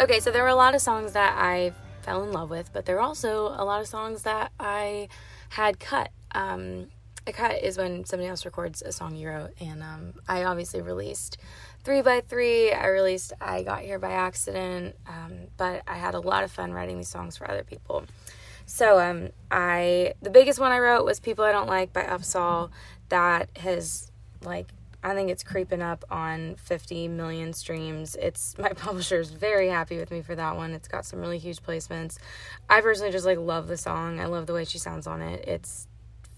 Okay, 0.00 0.20
so 0.20 0.30
there 0.30 0.44
were 0.44 0.48
a 0.48 0.54
lot 0.54 0.76
of 0.76 0.80
songs 0.80 1.14
that 1.14 1.36
I 1.36 1.72
fell 2.02 2.22
in 2.22 2.30
love 2.30 2.50
with, 2.50 2.72
but 2.72 2.86
there 2.86 2.94
were 2.94 3.02
also 3.02 3.48
a 3.48 3.64
lot 3.64 3.80
of 3.80 3.88
songs 3.88 4.22
that 4.22 4.52
I 4.60 5.08
had 5.48 5.80
cut. 5.80 6.12
Um, 6.30 6.86
a 7.26 7.32
cut 7.32 7.64
is 7.64 7.76
when 7.76 8.04
somebody 8.04 8.28
else 8.28 8.44
records 8.44 8.80
a 8.80 8.92
song 8.92 9.16
you 9.16 9.28
wrote, 9.28 9.50
and 9.60 9.82
um, 9.82 10.14
I 10.28 10.44
obviously 10.44 10.82
released 10.82 11.36
three 11.82 12.00
by 12.00 12.20
three. 12.20 12.72
I 12.72 12.86
released 12.86 13.32
I 13.40 13.64
Got 13.64 13.80
Here 13.80 13.98
by 13.98 14.12
Accident, 14.12 14.94
um, 15.08 15.48
but 15.56 15.82
I 15.88 15.96
had 15.96 16.14
a 16.14 16.20
lot 16.20 16.44
of 16.44 16.52
fun 16.52 16.72
writing 16.72 16.98
these 16.98 17.08
songs 17.08 17.36
for 17.36 17.50
other 17.50 17.64
people. 17.64 18.04
So 18.66 19.00
um, 19.00 19.30
I 19.50 20.14
the 20.22 20.30
biggest 20.30 20.60
one 20.60 20.70
I 20.70 20.78
wrote 20.78 21.04
was 21.04 21.18
People 21.18 21.44
I 21.44 21.50
Don't 21.50 21.66
Like 21.66 21.92
by 21.92 22.04
Upsahl. 22.04 22.70
That 23.08 23.48
has 23.56 24.12
like 24.44 24.68
I 25.02 25.14
think 25.14 25.30
it's 25.30 25.44
creeping 25.44 25.82
up 25.82 26.04
on 26.10 26.56
50 26.56 27.08
million 27.08 27.52
streams. 27.52 28.16
It's 28.16 28.56
my 28.58 28.70
publisher's 28.70 29.30
very 29.30 29.68
happy 29.68 29.98
with 29.98 30.10
me 30.10 30.22
for 30.22 30.34
that 30.34 30.56
one. 30.56 30.72
It's 30.72 30.88
got 30.88 31.04
some 31.04 31.20
really 31.20 31.38
huge 31.38 31.62
placements. 31.62 32.18
I 32.68 32.80
personally 32.80 33.12
just 33.12 33.26
like 33.26 33.38
love 33.38 33.68
the 33.68 33.76
song. 33.76 34.20
I 34.20 34.26
love 34.26 34.46
the 34.46 34.54
way 34.54 34.64
she 34.64 34.78
sounds 34.78 35.06
on 35.06 35.22
it. 35.22 35.44
It's 35.46 35.86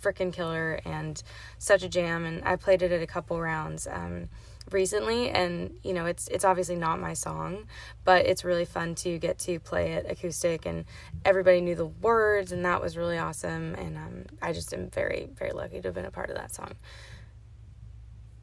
freaking 0.00 0.32
killer 0.32 0.80
and 0.84 1.22
such 1.58 1.82
a 1.82 1.88
jam. 1.88 2.24
And 2.24 2.42
I 2.44 2.56
played 2.56 2.82
it 2.82 2.92
at 2.92 3.02
a 3.02 3.06
couple 3.06 3.40
rounds 3.40 3.86
um, 3.86 4.28
recently, 4.70 5.30
and 5.30 5.74
you 5.82 5.92
know 5.92 6.06
it's 6.06 6.28
it's 6.28 6.44
obviously 6.44 6.76
not 6.76 7.00
my 7.00 7.12
song, 7.14 7.66
but 8.04 8.26
it's 8.26 8.44
really 8.44 8.64
fun 8.64 8.94
to 8.96 9.18
get 9.18 9.38
to 9.40 9.58
play 9.58 9.92
it 9.92 10.06
acoustic, 10.08 10.66
and 10.66 10.84
everybody 11.24 11.60
knew 11.60 11.74
the 11.74 11.86
words, 11.86 12.52
and 12.52 12.64
that 12.64 12.80
was 12.80 12.96
really 12.96 13.18
awesome. 13.18 13.74
And 13.74 13.96
um, 13.96 14.24
I 14.40 14.52
just 14.52 14.72
am 14.72 14.90
very 14.90 15.28
very 15.34 15.52
lucky 15.52 15.80
to 15.80 15.88
have 15.88 15.94
been 15.94 16.04
a 16.04 16.10
part 16.10 16.30
of 16.30 16.36
that 16.36 16.54
song. 16.54 16.74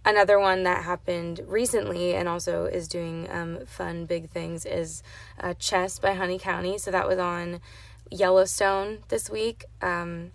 Another 0.07 0.39
one 0.39 0.63
that 0.63 0.85
happened 0.85 1.41
recently 1.45 2.15
and 2.15 2.29
also 2.29 2.63
is 2.63 2.87
doing 2.87 3.27
um, 3.29 3.65
fun 3.65 4.05
big 4.05 4.29
things 4.29 4.65
is 4.65 5.03
uh, 5.37 5.53
Chess 5.55 5.99
by 5.99 6.13
Honey 6.13 6.39
County. 6.39 6.77
So 6.77 6.91
that 6.91 7.09
was 7.09 7.19
on 7.19 7.59
Yellowstone 8.09 8.99
this 9.09 9.29
week. 9.29 9.65
Um, 9.81 10.31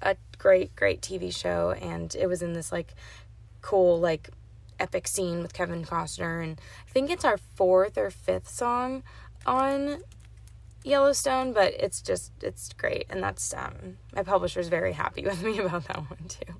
a 0.00 0.14
great, 0.38 0.76
great 0.76 1.00
TV 1.00 1.34
show, 1.34 1.72
and 1.72 2.14
it 2.14 2.28
was 2.28 2.42
in 2.42 2.52
this 2.52 2.70
like 2.70 2.94
cool, 3.60 3.98
like 3.98 4.30
epic 4.78 5.08
scene 5.08 5.42
with 5.42 5.52
Kevin 5.52 5.84
Costner. 5.84 6.40
And 6.40 6.60
I 6.88 6.92
think 6.92 7.10
it's 7.10 7.24
our 7.24 7.38
fourth 7.56 7.98
or 7.98 8.12
fifth 8.12 8.48
song 8.48 9.02
on 9.44 10.02
Yellowstone, 10.84 11.52
but 11.52 11.74
it's 11.74 12.00
just, 12.00 12.30
it's 12.40 12.72
great. 12.72 13.06
And 13.10 13.20
that's, 13.20 13.52
um, 13.52 13.96
my 14.14 14.22
publisher's 14.22 14.68
very 14.68 14.92
happy 14.92 15.24
with 15.24 15.42
me 15.42 15.58
about 15.58 15.88
that 15.88 16.08
one 16.08 16.28
too. 16.28 16.54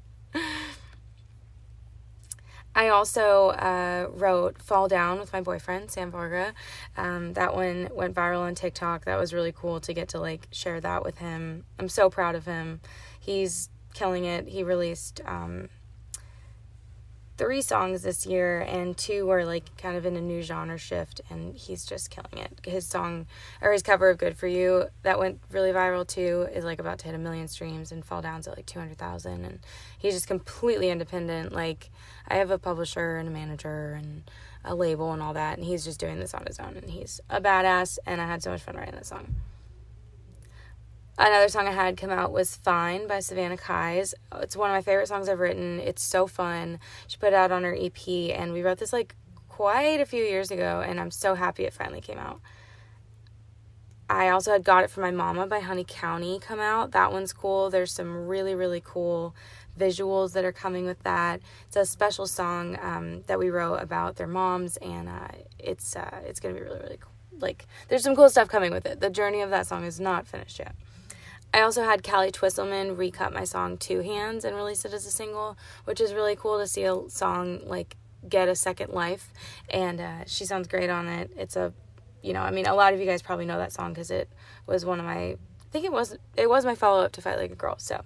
I 2.79 2.91
also 2.91 3.49
uh, 3.49 4.07
wrote 4.13 4.63
Fall 4.63 4.87
Down 4.87 5.19
with 5.19 5.33
my 5.33 5.41
boyfriend, 5.41 5.91
Sam 5.91 6.13
Varga. 6.13 6.55
Um, 6.97 7.33
that 7.33 7.53
one 7.53 7.89
went 7.93 8.15
viral 8.15 8.43
on 8.43 8.55
TikTok. 8.55 9.05
That 9.05 9.19
was 9.19 9.35
really 9.35 9.51
cool 9.51 9.81
to 9.81 9.93
get 9.93 10.11
to 10.11 10.21
like 10.21 10.47
share 10.53 10.81
that 10.81 11.03
with 11.03 11.19
him. 11.19 11.65
I'm 11.81 11.89
so 11.89 12.09
proud 12.09 12.37
of 12.37 12.47
him. 12.47 12.81
He's 13.19 13.69
killing 13.95 14.27
it. 14.27 14.47
He 14.47 14.63
released 14.63 15.21
um, 15.25 15.71
three 17.39 17.63
songs 17.63 18.03
this 18.03 18.27
year, 18.27 18.61
and 18.61 18.97
two 18.97 19.25
were 19.25 19.45
like 19.45 19.65
kind 19.79 19.97
of 19.97 20.05
in 20.05 20.17
a 20.17 20.21
new 20.21 20.43
genre 20.43 20.77
shift, 20.77 21.21
and 21.31 21.55
he's 21.55 21.87
just 21.87 22.11
killing 22.11 22.45
it. 22.45 22.61
His 22.65 22.85
song 22.85 23.27
or 23.63 23.73
his 23.73 23.83
cover 23.83 24.11
of 24.11 24.19
"Good 24.19 24.37
for 24.37 24.49
You" 24.49 24.89
that 25.05 25.19
went 25.19 25.41
really 25.51 25.73
viral 25.73 26.07
too 26.07 26.49
is 26.53 26.65
like 26.65 26.81
about 26.81 26.99
to 26.99 27.07
hit 27.07 27.15
a 27.15 27.19
million 27.19 27.49
streams, 27.49 27.93
and 27.93 28.05
Fall 28.05 28.21
Down's 28.21 28.47
at 28.49 28.57
like 28.57 28.67
two 28.67 28.81
hundred 28.81 28.99
thousand, 28.99 29.45
and 29.45 29.61
he's 29.99 30.15
just 30.15 30.27
completely 30.27 30.91
independent. 30.91 31.53
Like 31.53 31.91
I 32.27 32.35
have 32.35 32.51
a 32.51 32.59
publisher 32.59 33.17
and 33.17 33.29
a 33.29 33.33
manager 33.33 33.95
and 33.95 34.31
a 34.65 34.75
label 34.75 35.13
and 35.13 35.23
all 35.23 35.33
that, 35.35 35.57
and 35.57 35.67
he's 35.67 35.85
just 35.85 36.01
doing 36.01 36.19
this 36.19 36.35
on 36.35 36.45
his 36.47 36.59
own, 36.59 36.77
and 36.77 36.91
he's 36.91 37.21
a 37.31 37.41
badass. 37.41 37.99
And 38.05 38.21
I 38.21 38.27
had 38.27 38.43
so 38.43 38.51
much 38.51 38.63
fun 38.63 38.77
writing 38.77 38.97
this 38.97 39.09
song. 39.09 39.35
Another 41.21 41.49
song 41.49 41.67
I 41.67 41.73
had 41.73 41.97
come 41.97 42.11
out 42.11 42.31
was 42.31 42.55
Fine 42.55 43.09
by 43.09 43.19
Savannah 43.19 43.57
Kais. 43.57 44.15
It's 44.37 44.57
one 44.57 44.71
of 44.71 44.75
my 44.75 44.83
favorite 44.83 45.09
songs 45.09 45.29
I've 45.29 45.41
written. 45.41 45.81
It's 45.81 46.01
so 46.01 46.29
fun. 46.29 46.79
She 47.09 47.19
put 47.19 47.29
it 47.29 47.35
out 47.35 47.51
on 47.51 47.65
her 47.65 47.77
EP, 47.77 48.07
and 48.07 48.53
we 48.53 48.63
wrote 48.63 48.79
this 48.79 48.93
like 48.93 49.17
quite 49.49 50.01
a 50.01 50.07
few 50.07 50.23
years 50.23 50.53
ago, 50.53 50.81
and 50.87 51.01
I'm 51.01 51.11
so 51.11 51.35
happy 51.35 51.65
it 51.65 51.73
finally 51.73 52.01
came 52.01 52.19
out. 52.19 52.41
I 54.09 54.29
also 54.29 54.53
had 54.53 54.63
Got 54.63 54.85
It 54.85 54.91
For 54.91 55.01
My 55.01 55.11
Mama 55.11 55.49
by 55.49 55.59
Honey 55.59 55.85
County 55.87 56.39
come 56.39 56.61
out. 56.61 56.93
That 56.93 57.11
one's 57.11 57.33
cool. 57.33 57.69
There's 57.69 57.91
some 57.91 58.29
really, 58.29 58.55
really 58.55 58.81
cool 58.83 59.35
visuals 59.77 60.35
that 60.35 60.45
are 60.45 60.53
coming 60.53 60.87
with 60.87 61.03
that. 61.03 61.41
It's 61.67 61.77
a 61.77 61.85
special 61.85 62.29
song 62.29 62.79
um, 62.81 63.23
that 63.27 63.41
we 63.41 63.51
wrote 63.51 63.83
about 63.83 64.15
their 64.15 64.29
moms, 64.29 64.77
and 64.77 65.09
uh, 65.09 65.29
it's 65.59 65.97
uh, 65.97 66.21
it's 66.25 66.39
gonna 66.39 66.55
be 66.55 66.61
really, 66.61 66.79
really 66.79 66.99
cool. 67.01 67.11
Like, 67.41 67.67
there's 67.89 68.05
some 68.05 68.15
cool 68.15 68.31
stuff 68.31 68.49
coming 68.49 68.71
with 68.71 68.87
it. 68.87 69.01
The 69.01 69.11
journey 69.11 69.41
of 69.41 69.51
that 69.51 69.67
song 69.67 69.83
is 69.83 69.99
not 69.99 70.25
finished 70.25 70.61
yet. 70.61 70.77
I 71.53 71.63
also 71.63 71.83
had 71.83 72.03
Callie 72.03 72.31
Twisselman 72.31 72.99
recut 72.99 73.33
my 73.33 73.45
song 73.45 73.79
Two 73.79 74.01
Hands 74.01 74.45
and 74.45 74.55
release 74.55 74.85
it 74.85 74.93
as 74.93 75.07
a 75.07 75.11
single, 75.11 75.57
which 75.85 76.01
is 76.01 76.13
really 76.13 76.37
cool 76.37 76.59
to 76.59 76.67
see 76.67 76.85
a 76.85 77.09
song 77.09 77.61
like 77.65 77.97
get 78.29 78.49
a 78.49 78.55
second 78.55 78.93
life. 78.93 79.33
And 79.71 80.01
uh, 80.01 80.25
she 80.27 80.45
sounds 80.45 80.69
great 80.69 80.91
on 80.91 81.09
it. 81.09 81.31
It's 81.37 81.57
a, 81.57 81.73
you 82.23 82.33
know, 82.33 82.43
I 82.43 82.51
mean, 82.51 82.67
a 82.67 82.75
lot 82.75 82.93
of 82.93 83.01
you 83.01 83.07
guys 83.07 83.23
probably 83.23 83.47
know 83.47 83.59
that 83.59 83.73
song 83.73 83.93
because 83.93 84.11
it 84.11 84.29
was 84.67 84.85
one 84.85 84.99
of 84.99 85.07
my, 85.07 85.17
I 85.17 85.37
think 85.71 85.85
it 85.85 85.93
was, 85.93 86.19
it 86.37 86.49
was 86.49 86.65
my 86.65 86.75
follow 86.75 87.03
up 87.03 87.13
to 87.13 87.23
Fight 87.23 87.39
Like 87.39 87.51
a 87.51 87.57
Girl. 87.57 87.77
So 87.79 88.03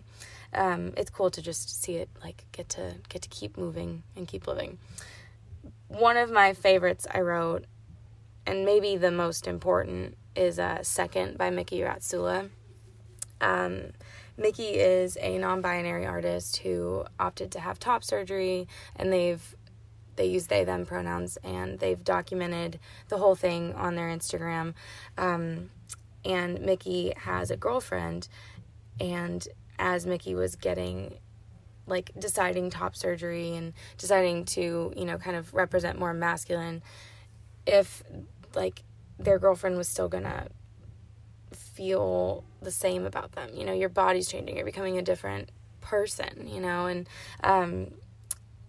um, 0.55 0.93
it's 0.97 1.11
cool 1.11 1.31
to 1.31 1.43
just 1.43 1.83
see 1.83 1.97
it 1.97 2.09
like 2.23 2.45
get 2.53 2.69
to 2.71 2.95
get 3.09 3.23
to 3.23 3.29
keep 3.29 3.57
moving 3.57 4.03
and 4.17 4.29
keep 4.29 4.47
living. 4.47 4.79
One 5.89 6.17
of 6.17 6.31
my 6.31 6.55
favorites 6.55 7.07
I 7.13 7.21
wrote, 7.21 7.65
and 8.47 8.65
maybe 8.65 8.97
the 8.97 9.11
most 9.11 9.47
important, 9.47 10.17
is 10.35 10.59
uh, 10.59 10.83
Second 10.83 11.37
by 11.37 11.51
Mickey 11.51 11.81
Ratsula. 11.81 12.51
Um, 13.43 13.93
Mickey 14.39 14.79
is 14.79 15.19
a 15.21 15.37
non-binary 15.37 16.07
artist 16.07 16.59
who 16.59 17.05
opted 17.21 17.53
to 17.53 17.61
have 17.61 17.79
top 17.79 18.03
surgery, 18.03 18.67
and 18.97 19.13
they've 19.13 19.55
they 20.17 20.27
use 20.27 20.47
they 20.47 20.65
them 20.65 20.87
pronouns, 20.87 21.37
and 21.43 21.79
they've 21.79 22.03
documented 22.03 22.79
the 23.09 23.19
whole 23.19 23.35
thing 23.35 23.75
on 23.75 23.95
their 23.95 24.09
Instagram. 24.09 24.75
Um, 25.19 25.71
and 26.25 26.61
Mickey 26.61 27.13
has 27.17 27.51
a 27.51 27.57
girlfriend, 27.57 28.29
and 29.01 29.47
as 29.79 30.07
Mickey 30.07 30.35
was 30.35 30.57
getting 30.57 31.19
like 31.87 32.13
deciding 32.19 32.71
top 32.71 32.95
surgery 32.95 33.57
and 33.57 33.73
deciding 33.99 34.45
to 34.45 34.93
you 34.97 35.05
know 35.05 35.19
kind 35.19 35.37
of 35.37 35.53
represent 35.53 35.99
more 35.99 36.15
masculine 36.15 36.81
if 37.67 38.03
like 38.55 38.83
their 39.19 39.39
girlfriend 39.39 39.77
was 39.77 39.89
still 39.89 40.09
gonna 40.09 40.47
feel 41.53 42.45
the 42.65 42.71
same 42.71 43.07
about 43.07 43.33
them. 43.33 43.51
You 43.55 43.65
know, 43.65 43.73
your 43.73 43.89
body's 43.89 44.29
changing, 44.29 44.57
you're 44.57 44.65
becoming 44.65 44.99
a 44.99 45.03
different 45.03 45.51
person, 45.81 46.49
you 46.49 46.61
know, 46.61 46.87
and 46.87 47.09
um, 47.43 47.89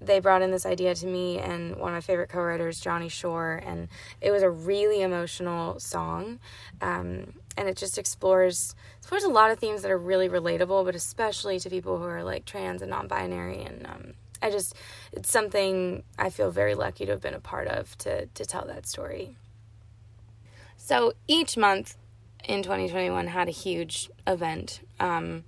they 0.02 0.20
brought 0.20 0.42
in 0.42 0.52
this 0.52 0.66
idea 0.66 0.94
to 0.96 1.06
me 1.06 1.40
and 1.40 1.76
one 1.78 1.92
of 1.92 1.96
my 1.96 2.02
favorite 2.02 2.30
co-writers, 2.30 2.80
Johnny 2.80 3.10
Shore, 3.10 3.62
and 3.66 3.88
it 4.22 4.32
was 4.32 4.44
a 4.44 4.50
really 4.50 5.02
emotional 5.02 5.80
song. 5.80 6.40
Um, 6.82 7.34
and 7.56 7.70
it 7.70 7.78
just 7.78 7.98
explores 7.98 8.76
explores 8.98 9.24
a 9.24 9.30
lot 9.30 9.52
of 9.52 9.60
themes 9.60 9.82
that 9.84 9.92
are 9.92 9.98
really 9.98 10.28
relatable, 10.28 10.86
but 10.86 10.96
especially 10.96 11.60
to 11.60 11.70
people 11.70 11.98
who 11.98 12.06
are 12.06 12.24
like 12.24 12.46
trans 12.46 12.82
and 12.82 12.90
non-binary. 12.90 13.62
And 13.62 13.86
um, 13.86 14.14
I 14.42 14.50
just 14.50 14.76
it's 15.12 15.30
something 15.30 16.04
I 16.18 16.30
feel 16.30 16.52
very 16.52 16.76
lucky 16.76 17.06
to 17.06 17.12
have 17.12 17.22
been 17.22 17.34
a 17.34 17.40
part 17.40 17.68
of 17.68 17.98
to 18.00 18.26
to 18.26 18.46
tell 18.46 18.66
that 18.66 18.88
story. 18.88 19.38
So 20.78 21.14
each 21.28 21.56
month 21.56 21.96
in 22.44 22.64
2021 22.64 23.28
had 23.28 23.48
a 23.48 23.52
huge 23.52 24.10
event. 24.28 24.82
Um, 25.00 25.44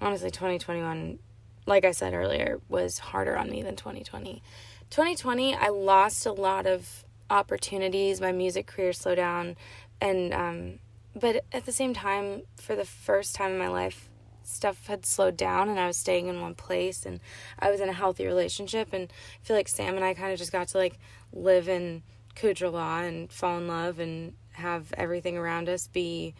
honestly, 0.00 0.30
2021, 0.30 1.18
like 1.66 1.84
I 1.84 1.92
said 1.92 2.14
earlier, 2.14 2.60
was 2.68 2.98
harder 2.98 3.36
on 3.36 3.50
me 3.50 3.62
than 3.62 3.76
2020. 3.76 4.42
2020, 4.90 5.54
I 5.54 5.68
lost 5.68 6.26
a 6.26 6.32
lot 6.32 6.66
of 6.66 7.04
opportunities. 7.30 8.20
My 8.20 8.32
music 8.32 8.66
career 8.66 8.92
slowed 8.92 9.16
down, 9.16 9.56
and 10.00 10.32
um, 10.32 10.78
but 11.16 11.44
at 11.52 11.64
the 11.64 11.72
same 11.72 11.94
time, 11.94 12.42
for 12.56 12.76
the 12.76 12.84
first 12.84 13.34
time 13.34 13.52
in 13.52 13.58
my 13.58 13.68
life, 13.68 14.08
stuff 14.42 14.86
had 14.86 15.06
slowed 15.06 15.36
down, 15.36 15.68
and 15.68 15.80
I 15.80 15.86
was 15.86 15.96
staying 15.96 16.28
in 16.28 16.40
one 16.40 16.54
place, 16.54 17.06
and 17.06 17.20
I 17.58 17.70
was 17.70 17.80
in 17.80 17.88
a 17.88 17.94
healthy 17.94 18.26
relationship, 18.26 18.92
and 18.92 19.10
I 19.10 19.46
feel 19.46 19.56
like 19.56 19.68
Sam 19.68 19.96
and 19.96 20.04
I 20.04 20.14
kind 20.14 20.32
of 20.32 20.38
just 20.38 20.52
got 20.52 20.68
to 20.68 20.78
like 20.78 20.98
live 21.32 21.68
in 21.68 22.02
Kudralaw 22.36 23.08
and 23.08 23.32
fall 23.32 23.58
in 23.58 23.68
love 23.68 23.98
and 23.98 24.34
have 24.54 24.92
everything 24.96 25.36
around 25.36 25.68
us 25.68 25.88
be 25.88 26.34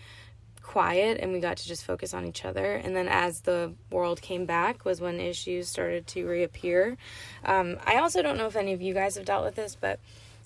quiet 0.62 1.18
and 1.20 1.32
we 1.32 1.40
got 1.40 1.58
to 1.58 1.68
just 1.68 1.84
focus 1.84 2.14
on 2.14 2.24
each 2.24 2.44
other. 2.44 2.74
And 2.74 2.96
then 2.96 3.06
as 3.06 3.42
the 3.42 3.74
world 3.90 4.20
came 4.20 4.46
back 4.46 4.84
was 4.84 5.00
when 5.00 5.20
issues 5.20 5.68
started 5.68 6.06
to 6.08 6.26
reappear. 6.26 6.96
Um, 7.44 7.76
I 7.84 7.98
also 7.98 8.22
don't 8.22 8.38
know 8.38 8.46
if 8.46 8.56
any 8.56 8.72
of 8.72 8.82
you 8.82 8.94
guys 8.94 9.14
have 9.16 9.26
dealt 9.26 9.44
with 9.44 9.54
this, 9.54 9.76
but 9.78 10.00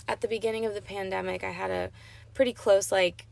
at 0.06 0.20
the 0.20 0.28
beginning 0.28 0.66
of 0.66 0.74
the 0.74 0.82
pandemic, 0.82 1.44
I 1.44 1.50
had 1.50 1.70
a 1.70 1.90
pretty 2.34 2.52
close 2.52 2.90
like 2.90 3.26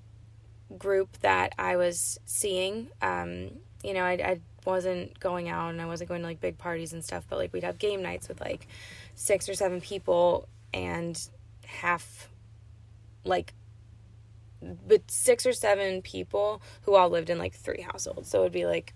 group 0.79 1.18
that 1.20 1.53
I 1.59 1.77
was 1.77 2.18
seeing. 2.25 2.88
Um, 3.03 3.51
you 3.83 3.92
know, 3.92 4.05
I, 4.05 4.12
I 4.12 4.40
wasn't 4.64 5.18
going 5.20 5.49
out 5.49 5.70
and 5.70 5.81
I 5.81 5.87
wasn't 5.87 6.09
going 6.09 6.22
to 6.22 6.27
like 6.27 6.40
big 6.40 6.59
parties 6.59 6.92
and 6.92 7.05
stuff, 7.05 7.25
but 7.29 7.38
like 7.38 7.53
we'd 7.53 7.64
have 7.64 7.79
game 7.79 8.03
nights 8.03 8.29
with 8.29 8.40
like 8.40 8.66
six 9.14 9.49
or 9.49 9.55
seven 9.55 9.81
people 9.81 10.49
and 10.72 11.29
half 11.64 12.29
like 13.25 13.55
but 14.62 15.11
six 15.11 15.47
or 15.47 15.53
seven 15.53 16.03
people 16.03 16.62
who 16.83 16.95
all 16.95 17.11
lived 17.11 17.31
in 17.31 17.38
like 17.38 17.55
three 17.55 17.83
households. 17.83 18.29
So 18.29 18.40
it 18.40 18.42
would 18.45 18.53
be 18.53 18.66
like, 18.66 18.95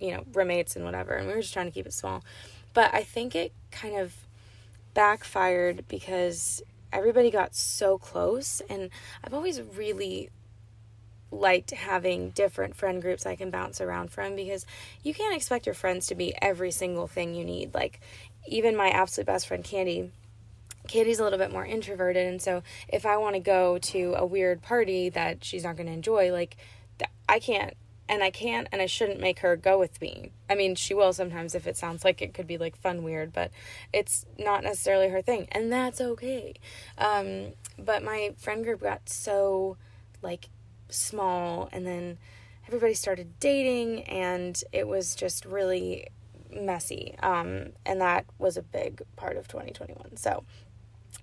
you 0.00 0.12
know, 0.12 0.24
roommates 0.32 0.76
and 0.76 0.84
whatever. 0.84 1.14
And 1.14 1.26
we 1.26 1.34
were 1.34 1.40
just 1.40 1.52
trying 1.52 1.66
to 1.66 1.72
keep 1.72 1.86
it 1.86 1.92
small. 1.92 2.22
But 2.74 2.94
I 2.94 3.02
think 3.02 3.34
it 3.34 3.52
kind 3.70 3.96
of 3.96 4.14
backfired 4.94 5.84
because 5.88 6.62
everybody 6.92 7.30
got 7.30 7.54
so 7.54 7.98
close. 7.98 8.60
And 8.68 8.90
I've 9.24 9.34
always 9.34 9.60
really 9.60 10.30
liked 11.30 11.72
having 11.72 12.30
different 12.30 12.74
friend 12.74 13.02
groups 13.02 13.26
I 13.26 13.36
can 13.36 13.50
bounce 13.50 13.80
around 13.80 14.10
from 14.10 14.34
because 14.34 14.64
you 15.02 15.12
can't 15.12 15.36
expect 15.36 15.66
your 15.66 15.74
friends 15.74 16.06
to 16.06 16.14
be 16.14 16.34
every 16.40 16.70
single 16.70 17.06
thing 17.06 17.34
you 17.34 17.44
need. 17.44 17.74
Like, 17.74 18.00
even 18.46 18.76
my 18.76 18.88
absolute 18.88 19.26
best 19.26 19.46
friend 19.46 19.62
Candy, 19.62 20.10
Katie's 20.88 21.20
a 21.20 21.24
little 21.24 21.38
bit 21.38 21.52
more 21.52 21.64
introverted, 21.64 22.26
and 22.26 22.42
so 22.42 22.62
if 22.88 23.06
I 23.06 23.16
want 23.16 23.34
to 23.34 23.40
go 23.40 23.78
to 23.78 24.14
a 24.16 24.26
weird 24.26 24.62
party 24.62 25.08
that 25.10 25.44
she's 25.44 25.64
not 25.64 25.76
going 25.76 25.86
to 25.86 25.92
enjoy, 25.92 26.32
like 26.32 26.56
I 27.28 27.38
can't, 27.38 27.74
and 28.08 28.22
I 28.22 28.30
can't, 28.30 28.66
and 28.72 28.80
I 28.80 28.86
shouldn't 28.86 29.20
make 29.20 29.40
her 29.40 29.54
go 29.54 29.78
with 29.78 30.00
me. 30.00 30.32
I 30.48 30.54
mean, 30.54 30.74
she 30.74 30.94
will 30.94 31.12
sometimes 31.12 31.54
if 31.54 31.66
it 31.66 31.76
sounds 31.76 32.04
like 32.04 32.22
it 32.22 32.32
could 32.32 32.46
be 32.46 32.58
like 32.58 32.76
fun 32.76 33.02
weird, 33.02 33.32
but 33.32 33.50
it's 33.92 34.24
not 34.38 34.64
necessarily 34.64 35.10
her 35.10 35.22
thing, 35.22 35.46
and 35.52 35.70
that's 35.70 36.00
okay. 36.00 36.54
Um, 36.96 37.52
but 37.78 38.02
my 38.02 38.34
friend 38.38 38.64
group 38.64 38.80
got 38.80 39.08
so 39.08 39.76
like 40.22 40.48
small, 40.88 41.68
and 41.70 41.86
then 41.86 42.18
everybody 42.66 42.94
started 42.94 43.38
dating, 43.40 44.04
and 44.04 44.62
it 44.72 44.88
was 44.88 45.14
just 45.14 45.44
really 45.44 46.08
messy. 46.50 47.14
Um, 47.22 47.72
and 47.84 48.00
that 48.00 48.24
was 48.38 48.56
a 48.56 48.62
big 48.62 49.02
part 49.16 49.36
of 49.36 49.48
2021. 49.48 50.16
So, 50.16 50.44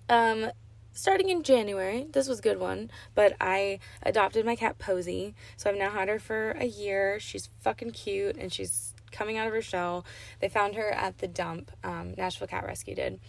um, 0.08 0.50
starting 0.92 1.28
in 1.28 1.42
January, 1.42 2.06
this 2.12 2.28
was 2.28 2.38
a 2.38 2.42
good 2.42 2.58
one, 2.58 2.90
but 3.14 3.36
I 3.40 3.80
adopted 4.02 4.46
my 4.46 4.56
cat 4.56 4.78
Posy. 4.78 5.34
So 5.56 5.70
I've 5.70 5.76
now 5.76 5.90
had 5.90 6.08
her 6.08 6.18
for 6.18 6.52
a 6.52 6.64
year. 6.66 7.20
She's 7.20 7.48
fucking 7.60 7.90
cute 7.90 8.36
and 8.36 8.52
she's 8.52 8.94
coming 9.12 9.38
out 9.38 9.46
of 9.46 9.52
her 9.52 9.62
shell. 9.62 10.04
They 10.40 10.48
found 10.48 10.74
her 10.74 10.90
at 10.90 11.18
the 11.18 11.28
dump, 11.28 11.70
um, 11.84 12.14
Nashville 12.16 12.48
Cat 12.48 12.66
Rescue 12.66 12.94
did. 12.94 13.20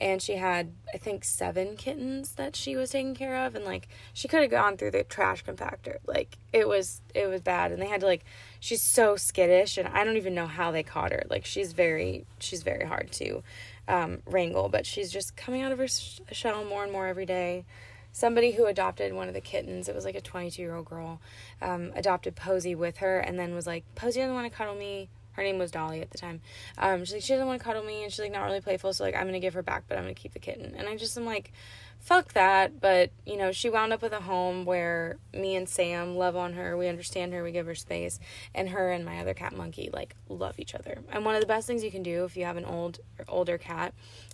And 0.00 0.20
she 0.20 0.36
had, 0.36 0.72
I 0.92 0.98
think, 0.98 1.24
seven 1.24 1.76
kittens 1.76 2.32
that 2.32 2.54
she 2.54 2.76
was 2.76 2.90
taking 2.90 3.14
care 3.14 3.46
of. 3.46 3.54
And 3.54 3.64
like, 3.64 3.88
she 4.12 4.28
could 4.28 4.42
have 4.42 4.50
gone 4.50 4.76
through 4.76 4.90
the 4.90 5.04
trash 5.04 5.44
compactor. 5.44 5.96
Like, 6.06 6.38
it 6.52 6.68
was, 6.68 7.00
it 7.14 7.28
was 7.28 7.40
bad. 7.40 7.72
And 7.72 7.80
they 7.80 7.86
had 7.86 8.00
to 8.00 8.06
like, 8.06 8.24
she's 8.60 8.82
so 8.82 9.16
skittish. 9.16 9.78
And 9.78 9.88
I 9.88 10.04
don't 10.04 10.16
even 10.16 10.34
know 10.34 10.46
how 10.46 10.70
they 10.70 10.82
caught 10.82 11.12
her. 11.12 11.24
Like, 11.30 11.44
she's 11.44 11.72
very, 11.72 12.26
she's 12.38 12.62
very 12.62 12.84
hard 12.84 13.10
to 13.12 13.42
um, 13.88 14.22
wrangle, 14.26 14.68
but 14.68 14.86
she's 14.86 15.10
just 15.10 15.36
coming 15.36 15.62
out 15.62 15.72
of 15.72 15.78
her 15.78 15.88
sh- 15.88 16.20
shell 16.32 16.64
more 16.64 16.82
and 16.82 16.92
more 16.92 17.06
every 17.06 17.26
day. 17.26 17.64
Somebody 18.12 18.52
who 18.52 18.66
adopted 18.66 19.12
one 19.12 19.28
of 19.28 19.34
the 19.34 19.40
kittens, 19.40 19.88
it 19.88 19.94
was 19.94 20.04
like 20.04 20.14
a 20.14 20.20
22 20.20 20.60
year 20.62 20.74
old 20.74 20.86
girl, 20.86 21.20
um, 21.60 21.92
adopted 21.94 22.34
Posy 22.34 22.74
with 22.74 22.98
her 22.98 23.18
and 23.18 23.38
then 23.38 23.54
was 23.54 23.66
like, 23.66 23.84
Posy 23.94 24.20
doesn't 24.20 24.34
want 24.34 24.50
to 24.50 24.56
cuddle 24.56 24.74
me. 24.74 25.10
Her 25.36 25.42
name 25.42 25.58
was 25.58 25.70
Dolly 25.70 26.00
at 26.00 26.10
the 26.10 26.18
time. 26.18 26.40
Um, 26.78 27.04
she's 27.04 27.12
like, 27.12 27.22
she 27.22 27.34
doesn't 27.34 27.46
want 27.46 27.60
to 27.60 27.64
cuddle 27.64 27.84
me 27.84 28.02
and 28.02 28.12
she's 28.12 28.20
like, 28.20 28.32
not 28.32 28.44
really 28.44 28.62
playful. 28.62 28.92
So, 28.94 29.04
like, 29.04 29.14
I'm 29.14 29.30
to 29.30 29.38
give 29.38 29.54
her 29.54 29.62
back, 29.62 29.84
but 29.86 29.98
I'm 29.98 30.06
to 30.06 30.14
keep 30.14 30.32
the 30.32 30.38
kitten. 30.38 30.74
And 30.74 30.88
I 30.88 30.96
just 30.96 31.16
am 31.18 31.26
like, 31.26 31.52
fuck 32.00 32.32
that. 32.32 32.80
But, 32.80 33.10
you 33.26 33.36
know, 33.36 33.52
she 33.52 33.68
wound 33.68 33.92
up 33.92 34.00
with 34.00 34.12
a 34.12 34.20
home 34.20 34.64
where 34.64 35.18
me 35.34 35.54
and 35.54 35.68
Sam 35.68 36.16
love 36.16 36.36
on 36.36 36.54
her. 36.54 36.76
We 36.76 36.88
understand 36.88 37.34
her. 37.34 37.42
We 37.42 37.52
give 37.52 37.66
her 37.66 37.74
space. 37.74 38.18
And 38.54 38.70
her 38.70 38.90
and 38.90 39.04
my 39.04 39.18
other 39.18 39.34
cat, 39.34 39.54
Monkey, 39.54 39.90
like, 39.92 40.16
love 40.28 40.58
each 40.58 40.74
other. 40.74 41.02
And 41.10 41.24
one 41.24 41.34
of 41.34 41.42
the 41.42 41.46
best 41.46 41.66
things 41.66 41.84
you 41.84 41.90
can 41.90 42.02
do 42.02 42.24
if 42.24 42.36
you 42.36 42.44
have 42.44 42.56
an 42.56 42.64
old 42.64 43.00
older 43.28 43.58
cat 43.58 43.92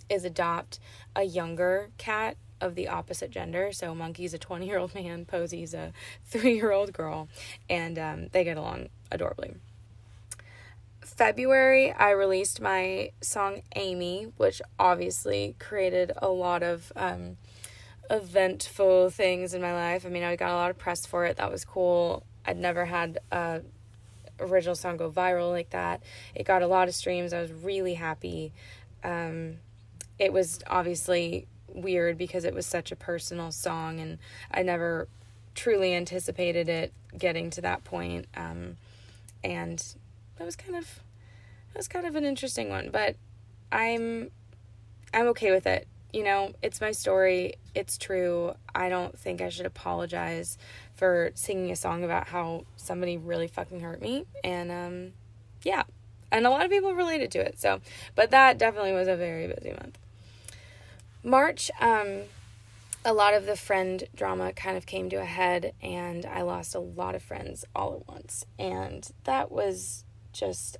is 0.09 0.23
adopt 0.23 0.79
a 1.15 1.23
younger 1.23 1.89
cat 1.97 2.37
of 2.61 2.75
the 2.75 2.87
opposite 2.87 3.29
gender. 3.29 3.73
So 3.73 3.93
Monkey's 3.93 4.33
a 4.33 4.39
20 4.39 4.65
year 4.65 4.79
old 4.79 4.95
man, 4.95 5.25
Posy's 5.25 5.73
a 5.73 5.91
three 6.25 6.55
year 6.55 6.71
old 6.71 6.93
girl, 6.93 7.27
and 7.69 7.99
um, 7.99 8.27
they 8.31 8.43
get 8.43 8.57
along 8.57 8.87
adorably. 9.11 9.55
February, 11.05 11.91
I 11.91 12.11
released 12.11 12.61
my 12.61 13.11
song 13.21 13.61
Amy, 13.75 14.31
which 14.37 14.61
obviously 14.79 15.55
created 15.59 16.11
a 16.17 16.29
lot 16.29 16.63
of 16.63 16.91
um, 16.95 17.37
eventful 18.09 19.09
things 19.09 19.53
in 19.53 19.61
my 19.61 19.73
life. 19.73 20.05
I 20.05 20.09
mean, 20.09 20.23
I 20.23 20.35
got 20.35 20.51
a 20.51 20.55
lot 20.55 20.69
of 20.69 20.77
press 20.77 21.05
for 21.05 21.25
it. 21.25 21.37
That 21.37 21.51
was 21.51 21.65
cool. 21.65 22.23
I'd 22.45 22.57
never 22.57 22.85
had 22.85 23.19
a 23.31 23.61
original 24.39 24.75
song 24.75 24.97
go 24.97 25.09
viral 25.09 25.51
like 25.51 25.69
that. 25.71 26.01
It 26.35 26.45
got 26.45 26.61
a 26.61 26.67
lot 26.67 26.87
of 26.87 26.95
streams. 26.95 27.33
I 27.33 27.41
was 27.41 27.51
really 27.51 27.93
happy. 27.93 28.51
Um, 29.03 29.57
it 30.19 30.33
was 30.33 30.59
obviously 30.67 31.47
weird 31.67 32.17
because 32.17 32.45
it 32.45 32.53
was 32.53 32.65
such 32.65 32.91
a 32.91 32.95
personal 32.95 33.51
song, 33.51 33.99
and 33.99 34.19
I 34.51 34.63
never 34.63 35.07
truly 35.55 35.93
anticipated 35.93 36.69
it 36.69 36.93
getting 37.17 37.49
to 37.51 37.61
that 37.61 37.83
point. 37.83 38.27
Um, 38.35 38.77
and 39.43 39.83
that 40.37 40.45
was 40.45 40.55
kind 40.55 40.75
of 40.75 40.99
that 41.73 41.79
was 41.79 41.87
kind 41.87 42.05
of 42.05 42.15
an 42.15 42.25
interesting 42.25 42.69
one, 42.69 42.89
but 42.91 43.15
I'm 43.71 44.31
I'm 45.13 45.27
okay 45.27 45.51
with 45.51 45.67
it. 45.67 45.87
You 46.11 46.23
know, 46.23 46.53
it's 46.61 46.79
my 46.79 46.91
story. 46.91 47.55
It's 47.73 47.97
true. 47.97 48.53
I 48.75 48.89
don't 48.89 49.17
think 49.17 49.41
I 49.41 49.49
should 49.49 49.65
apologize 49.65 50.57
for 50.93 51.31
singing 51.33 51.71
a 51.71 51.75
song 51.75 52.03
about 52.03 52.27
how 52.27 52.65
somebody 52.77 53.17
really 53.17 53.47
fucking 53.47 53.79
hurt 53.79 54.01
me. 54.01 54.25
And 54.43 54.71
um 54.71 55.13
yeah. 55.63 55.83
And 56.31 56.45
a 56.45 56.49
lot 56.49 56.65
of 56.65 56.71
people 56.71 56.93
related 56.93 57.31
to 57.31 57.39
it. 57.39 57.59
So, 57.59 57.79
but 58.15 58.31
that 58.31 58.57
definitely 58.57 58.93
was 58.93 59.07
a 59.07 59.15
very 59.15 59.47
busy 59.47 59.71
month. 59.71 59.97
March 61.23 61.71
um 61.81 62.23
a 63.05 63.13
lot 63.13 63.33
of 63.33 63.45
the 63.45 63.57
friend 63.57 64.05
drama 64.15 64.53
kind 64.53 64.77
of 64.77 64.85
came 64.85 65.09
to 65.09 65.17
a 65.17 65.25
head 65.25 65.73
and 65.81 66.25
I 66.25 66.43
lost 66.43 66.73
a 66.73 66.79
lot 66.79 67.15
of 67.15 67.23
friends 67.23 67.65
all 67.75 67.95
at 67.95 68.07
once. 68.07 68.45
And 68.57 69.09
that 69.25 69.51
was 69.51 70.05
just 70.33 70.77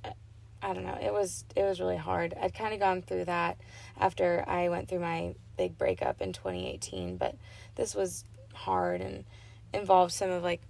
I 0.62 0.72
don't 0.72 0.84
know. 0.84 0.98
It 1.00 1.12
was 1.12 1.44
it 1.54 1.62
was 1.62 1.80
really 1.80 1.96
hard. 1.96 2.34
I'd 2.40 2.54
kind 2.54 2.72
of 2.72 2.80
gone 2.80 3.02
through 3.02 3.26
that 3.26 3.58
after 3.98 4.44
I 4.48 4.68
went 4.68 4.88
through 4.88 5.00
my 5.00 5.34
big 5.56 5.76
breakup 5.76 6.20
in 6.20 6.32
2018, 6.32 7.16
but 7.16 7.36
this 7.76 7.94
was 7.94 8.24
hard 8.54 9.00
and 9.00 9.24
involved 9.72 10.12
some 10.12 10.30
of 10.30 10.42
like 10.42 10.62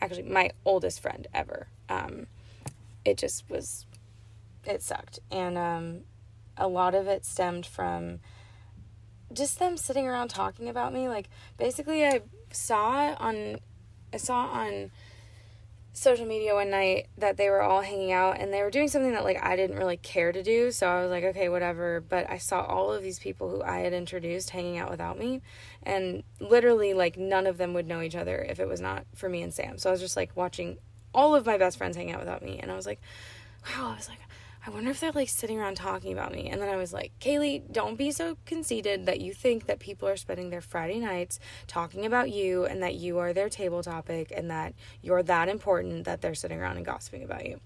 actually 0.00 0.22
my 0.22 0.52
oldest 0.64 1.00
friend 1.00 1.26
ever. 1.34 1.68
Um, 1.88 2.26
it 3.04 3.18
just 3.18 3.48
was 3.50 3.86
it 4.64 4.82
sucked, 4.82 5.20
and 5.30 5.58
um, 5.58 6.00
a 6.56 6.66
lot 6.66 6.94
of 6.94 7.06
it 7.06 7.24
stemmed 7.24 7.66
from 7.66 8.20
just 9.32 9.58
them 9.58 9.76
sitting 9.76 10.06
around 10.06 10.28
talking 10.28 10.68
about 10.68 10.92
me. 10.92 11.08
Like 11.08 11.28
basically, 11.58 12.06
I 12.06 12.22
saw 12.50 13.14
on 13.18 13.58
I 14.12 14.16
saw 14.16 14.46
on 14.46 14.90
social 15.96 16.26
media 16.26 16.54
one 16.54 16.68
night 16.68 17.06
that 17.16 17.38
they 17.38 17.48
were 17.48 17.62
all 17.62 17.80
hanging 17.80 18.12
out 18.12 18.38
and 18.38 18.52
they 18.52 18.62
were 18.62 18.70
doing 18.70 18.86
something 18.86 19.12
that 19.12 19.24
like 19.24 19.42
I 19.42 19.56
didn't 19.56 19.78
really 19.78 19.96
care 19.96 20.30
to 20.30 20.42
do. 20.42 20.70
So 20.70 20.86
I 20.86 21.00
was 21.00 21.10
like, 21.10 21.24
okay, 21.24 21.48
whatever. 21.48 22.04
But 22.06 22.28
I 22.28 22.36
saw 22.36 22.62
all 22.62 22.92
of 22.92 23.02
these 23.02 23.18
people 23.18 23.48
who 23.48 23.62
I 23.62 23.78
had 23.78 23.94
introduced 23.94 24.50
hanging 24.50 24.76
out 24.76 24.90
without 24.90 25.18
me 25.18 25.40
and 25.82 26.22
literally 26.38 26.92
like 26.92 27.16
none 27.16 27.46
of 27.46 27.56
them 27.56 27.72
would 27.72 27.86
know 27.86 28.02
each 28.02 28.14
other 28.14 28.36
if 28.46 28.60
it 28.60 28.68
was 28.68 28.78
not 28.78 29.06
for 29.14 29.30
me 29.30 29.40
and 29.40 29.54
Sam. 29.54 29.78
So 29.78 29.88
I 29.88 29.92
was 29.92 30.02
just 30.02 30.16
like 30.16 30.32
watching 30.36 30.76
all 31.14 31.34
of 31.34 31.46
my 31.46 31.56
best 31.56 31.78
friends 31.78 31.96
hang 31.96 32.12
out 32.12 32.20
without 32.20 32.42
me 32.42 32.58
and 32.58 32.70
I 32.70 32.76
was 32.76 32.84
like, 32.84 33.00
wow, 33.66 33.92
I 33.92 33.96
was 33.96 34.10
like 34.10 34.18
I 34.66 34.70
wonder 34.70 34.90
if 34.90 34.98
they're 34.98 35.12
like 35.12 35.28
sitting 35.28 35.60
around 35.60 35.76
talking 35.76 36.12
about 36.12 36.32
me. 36.32 36.48
And 36.50 36.60
then 36.60 36.68
I 36.68 36.76
was 36.76 36.92
like, 36.92 37.12
Kalie, 37.20 37.62
don't 37.70 37.96
be 37.96 38.10
so 38.10 38.36
conceited 38.46 39.06
that 39.06 39.20
you 39.20 39.32
think 39.32 39.66
that 39.66 39.78
people 39.78 40.08
are 40.08 40.16
spending 40.16 40.50
their 40.50 40.60
Friday 40.60 40.98
nights 40.98 41.38
talking 41.68 42.04
about 42.04 42.30
you 42.30 42.64
and 42.64 42.82
that 42.82 42.96
you 42.96 43.18
are 43.18 43.32
their 43.32 43.48
table 43.48 43.84
topic 43.84 44.32
and 44.34 44.50
that 44.50 44.74
you're 45.02 45.22
that 45.22 45.48
important 45.48 46.04
that 46.04 46.20
they're 46.20 46.34
sitting 46.34 46.58
around 46.58 46.78
and 46.78 46.84
gossiping 46.84 47.22
about 47.22 47.46
you. 47.46 47.60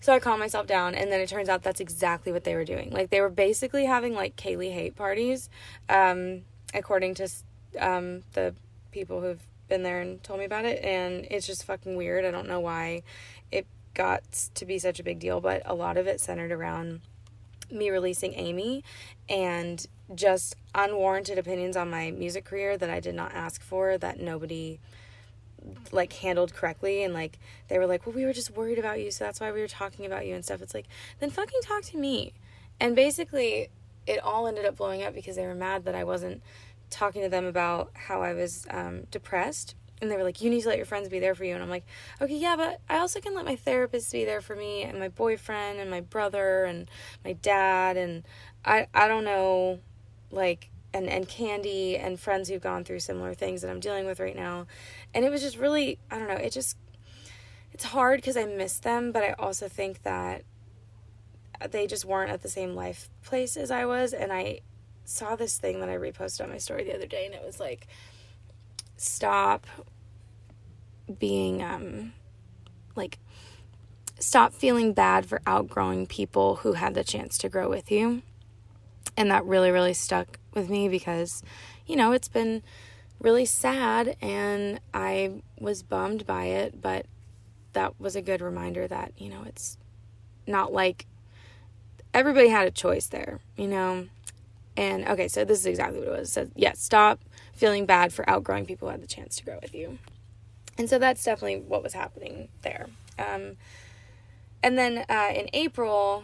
So 0.00 0.12
I 0.12 0.20
calmed 0.20 0.38
myself 0.38 0.68
down, 0.68 0.94
and 0.94 1.10
then 1.10 1.20
it 1.20 1.28
turns 1.28 1.48
out 1.48 1.64
that's 1.64 1.80
exactly 1.80 2.30
what 2.30 2.44
they 2.44 2.54
were 2.54 2.64
doing. 2.64 2.90
Like, 2.90 3.10
they 3.10 3.20
were 3.20 3.30
basically 3.30 3.84
having 3.84 4.14
like 4.14 4.36
Kalie 4.36 4.70
hate 4.70 4.94
parties, 4.94 5.50
um, 5.88 6.42
according 6.72 7.14
to 7.16 7.28
um, 7.80 8.22
the 8.34 8.54
people 8.92 9.20
who've 9.20 9.42
been 9.68 9.82
there 9.82 10.00
and 10.00 10.22
told 10.22 10.38
me 10.38 10.44
about 10.44 10.64
it. 10.64 10.84
And 10.84 11.26
it's 11.32 11.48
just 11.48 11.64
fucking 11.64 11.96
weird. 11.96 12.24
I 12.24 12.30
don't 12.30 12.46
know 12.46 12.60
why 12.60 13.02
it 13.50 13.66
got 13.98 14.22
to 14.54 14.64
be 14.64 14.78
such 14.78 14.98
a 15.00 15.02
big 15.02 15.18
deal, 15.18 15.40
but 15.40 15.60
a 15.66 15.74
lot 15.74 15.98
of 15.98 16.06
it 16.06 16.20
centered 16.20 16.52
around 16.52 17.00
me 17.70 17.90
releasing 17.90 18.32
Amy 18.34 18.82
and 19.28 19.86
just 20.14 20.56
unwarranted 20.74 21.36
opinions 21.36 21.76
on 21.76 21.90
my 21.90 22.10
music 22.12 22.46
career 22.46 22.78
that 22.78 22.88
I 22.88 23.00
did 23.00 23.14
not 23.14 23.34
ask 23.34 23.60
for 23.60 23.98
that 23.98 24.20
nobody 24.20 24.78
like 25.92 26.12
handled 26.14 26.54
correctly 26.54 27.02
and 27.02 27.12
like 27.12 27.38
they 27.66 27.78
were 27.78 27.86
like, 27.86 28.06
"Well, 28.06 28.14
we 28.14 28.24
were 28.24 28.32
just 28.32 28.56
worried 28.56 28.78
about 28.78 29.00
you, 29.00 29.10
so 29.10 29.24
that's 29.24 29.40
why 29.40 29.52
we 29.52 29.60
were 29.60 29.68
talking 29.68 30.06
about 30.06 30.24
you 30.24 30.34
and 30.34 30.44
stuff." 30.44 30.62
It's 30.62 30.72
like, 30.72 30.86
"Then 31.18 31.28
fucking 31.30 31.60
talk 31.62 31.82
to 31.84 31.98
me." 31.98 32.32
And 32.80 32.94
basically, 32.94 33.68
it 34.06 34.22
all 34.22 34.46
ended 34.46 34.64
up 34.64 34.76
blowing 34.76 35.02
up 35.02 35.12
because 35.12 35.36
they 35.36 35.46
were 35.46 35.54
mad 35.54 35.84
that 35.84 35.96
I 35.96 36.04
wasn't 36.04 36.40
talking 36.88 37.20
to 37.22 37.28
them 37.28 37.44
about 37.44 37.90
how 37.92 38.22
I 38.22 38.32
was 38.32 38.66
um, 38.70 39.02
depressed 39.10 39.74
and 40.00 40.10
they 40.10 40.16
were 40.16 40.22
like, 40.22 40.40
you 40.40 40.50
need 40.50 40.62
to 40.62 40.68
let 40.68 40.76
your 40.76 40.86
friends 40.86 41.08
be 41.08 41.18
there 41.18 41.34
for 41.34 41.44
you. 41.44 41.54
And 41.54 41.62
I'm 41.62 41.70
like, 41.70 41.86
okay, 42.20 42.36
yeah, 42.36 42.56
but 42.56 42.80
I 42.88 42.98
also 42.98 43.20
can 43.20 43.34
let 43.34 43.44
my 43.44 43.56
therapist 43.56 44.12
be 44.12 44.24
there 44.24 44.40
for 44.40 44.54
me 44.54 44.82
and 44.82 44.98
my 44.98 45.08
boyfriend 45.08 45.80
and 45.80 45.90
my 45.90 46.00
brother 46.00 46.64
and 46.64 46.88
my 47.24 47.32
dad. 47.32 47.96
And 47.96 48.24
I, 48.64 48.86
I 48.94 49.08
don't 49.08 49.24
know, 49.24 49.80
like, 50.30 50.70
and, 50.94 51.08
and 51.08 51.28
Candy 51.28 51.96
and 51.96 52.18
friends 52.18 52.48
who've 52.48 52.62
gone 52.62 52.84
through 52.84 53.00
similar 53.00 53.34
things 53.34 53.62
that 53.62 53.70
I'm 53.70 53.80
dealing 53.80 54.06
with 54.06 54.20
right 54.20 54.36
now. 54.36 54.66
And 55.14 55.24
it 55.24 55.30
was 55.30 55.42
just 55.42 55.58
really, 55.58 55.98
I 56.10 56.18
don't 56.18 56.28
know, 56.28 56.34
it 56.34 56.52
just, 56.52 56.76
it's 57.72 57.84
hard 57.84 58.20
because 58.20 58.36
I 58.36 58.44
miss 58.44 58.78
them, 58.78 59.12
but 59.12 59.22
I 59.22 59.32
also 59.32 59.68
think 59.68 60.02
that 60.02 60.44
they 61.70 61.86
just 61.86 62.04
weren't 62.04 62.30
at 62.30 62.42
the 62.42 62.48
same 62.48 62.74
life 62.74 63.10
place 63.22 63.56
as 63.56 63.70
I 63.70 63.84
was. 63.84 64.12
And 64.12 64.32
I 64.32 64.60
saw 65.04 65.36
this 65.36 65.58
thing 65.58 65.80
that 65.80 65.88
I 65.88 65.96
reposted 65.96 66.42
on 66.42 66.50
my 66.50 66.58
story 66.58 66.84
the 66.84 66.94
other 66.94 67.06
day, 67.06 67.26
and 67.26 67.34
it 67.34 67.42
was 67.44 67.58
like, 67.58 67.86
stop 69.00 69.66
being 71.18 71.62
um 71.62 72.12
like 72.94 73.18
stop 74.18 74.52
feeling 74.52 74.92
bad 74.92 75.24
for 75.24 75.40
outgrowing 75.46 76.06
people 76.06 76.56
who 76.56 76.74
had 76.74 76.94
the 76.94 77.04
chance 77.04 77.38
to 77.38 77.48
grow 77.48 77.68
with 77.68 77.90
you 77.90 78.22
and 79.18 79.32
that 79.32 79.44
really, 79.44 79.72
really 79.72 79.94
stuck 79.94 80.38
with 80.54 80.70
me 80.70 80.88
because, 80.88 81.42
you 81.86 81.96
know, 81.96 82.12
it's 82.12 82.28
been 82.28 82.62
really 83.20 83.44
sad 83.44 84.16
and 84.22 84.78
I 84.94 85.42
was 85.58 85.82
bummed 85.82 86.24
by 86.24 86.44
it, 86.44 86.80
but 86.80 87.06
that 87.72 88.00
was 88.00 88.14
a 88.14 88.22
good 88.22 88.40
reminder 88.40 88.86
that, 88.86 89.12
you 89.18 89.28
know, 89.28 89.42
it's 89.44 89.76
not 90.46 90.72
like 90.72 91.06
everybody 92.14 92.48
had 92.48 92.68
a 92.68 92.70
choice 92.70 93.08
there, 93.08 93.40
you 93.56 93.66
know. 93.66 94.06
And 94.78 95.08
okay, 95.08 95.26
so 95.26 95.44
this 95.44 95.58
is 95.58 95.66
exactly 95.66 95.98
what 95.98 96.06
it 96.06 96.18
was. 96.20 96.28
It 96.28 96.32
said, 96.32 96.52
yeah, 96.54 96.72
stop 96.74 97.18
feeling 97.52 97.84
bad 97.84 98.12
for 98.12 98.28
outgrowing 98.30 98.64
people 98.64 98.86
who 98.86 98.92
had 98.92 99.02
the 99.02 99.08
chance 99.08 99.34
to 99.38 99.44
grow 99.44 99.58
with 99.60 99.74
you. 99.74 99.98
And 100.78 100.88
so 100.88 101.00
that's 101.00 101.24
definitely 101.24 101.62
what 101.62 101.82
was 101.82 101.94
happening 101.94 102.48
there. 102.62 102.86
Um, 103.18 103.56
and 104.62 104.78
then 104.78 105.04
uh, 105.08 105.32
in 105.34 105.50
April, 105.52 106.22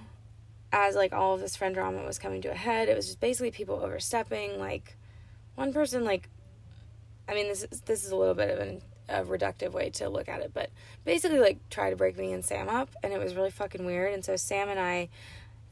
as 0.73 0.95
like 0.95 1.13
all 1.13 1.35
of 1.35 1.41
this 1.41 1.57
friend 1.57 1.75
drama 1.75 2.05
was 2.05 2.21
coming 2.21 2.41
to 2.43 2.53
a 2.53 2.55
head, 2.55 2.89
it 2.89 2.95
was 2.95 3.07
just 3.07 3.19
basically 3.19 3.51
people 3.51 3.81
overstepping. 3.83 4.61
Like 4.61 4.97
one 5.57 5.73
person, 5.73 6.05
like, 6.05 6.29
I 7.29 7.35
mean, 7.35 7.49
this 7.49 7.65
is 7.65 7.81
this 7.81 8.05
is 8.05 8.13
a 8.13 8.17
little 8.17 8.35
bit 8.35 8.51
of 8.51 8.61
an, 8.61 8.83
a 9.09 9.25
reductive 9.25 9.73
way 9.73 9.91
to 9.91 10.09
look 10.09 10.29
at 10.29 10.43
it, 10.43 10.53
but 10.55 10.71
basically 11.05 11.41
like 11.41 11.59
try 11.71 11.91
to 11.91 11.97
break 11.97 12.17
me 12.17 12.33
and 12.33 12.45
Sam 12.45 12.69
up, 12.69 12.91
and 13.03 13.13
it 13.13 13.19
was 13.19 13.35
really 13.35 13.51
fucking 13.51 13.85
weird. 13.85 14.15
And 14.15 14.25
so 14.25 14.37
Sam 14.37 14.69
and 14.69 14.79
I 14.79 15.09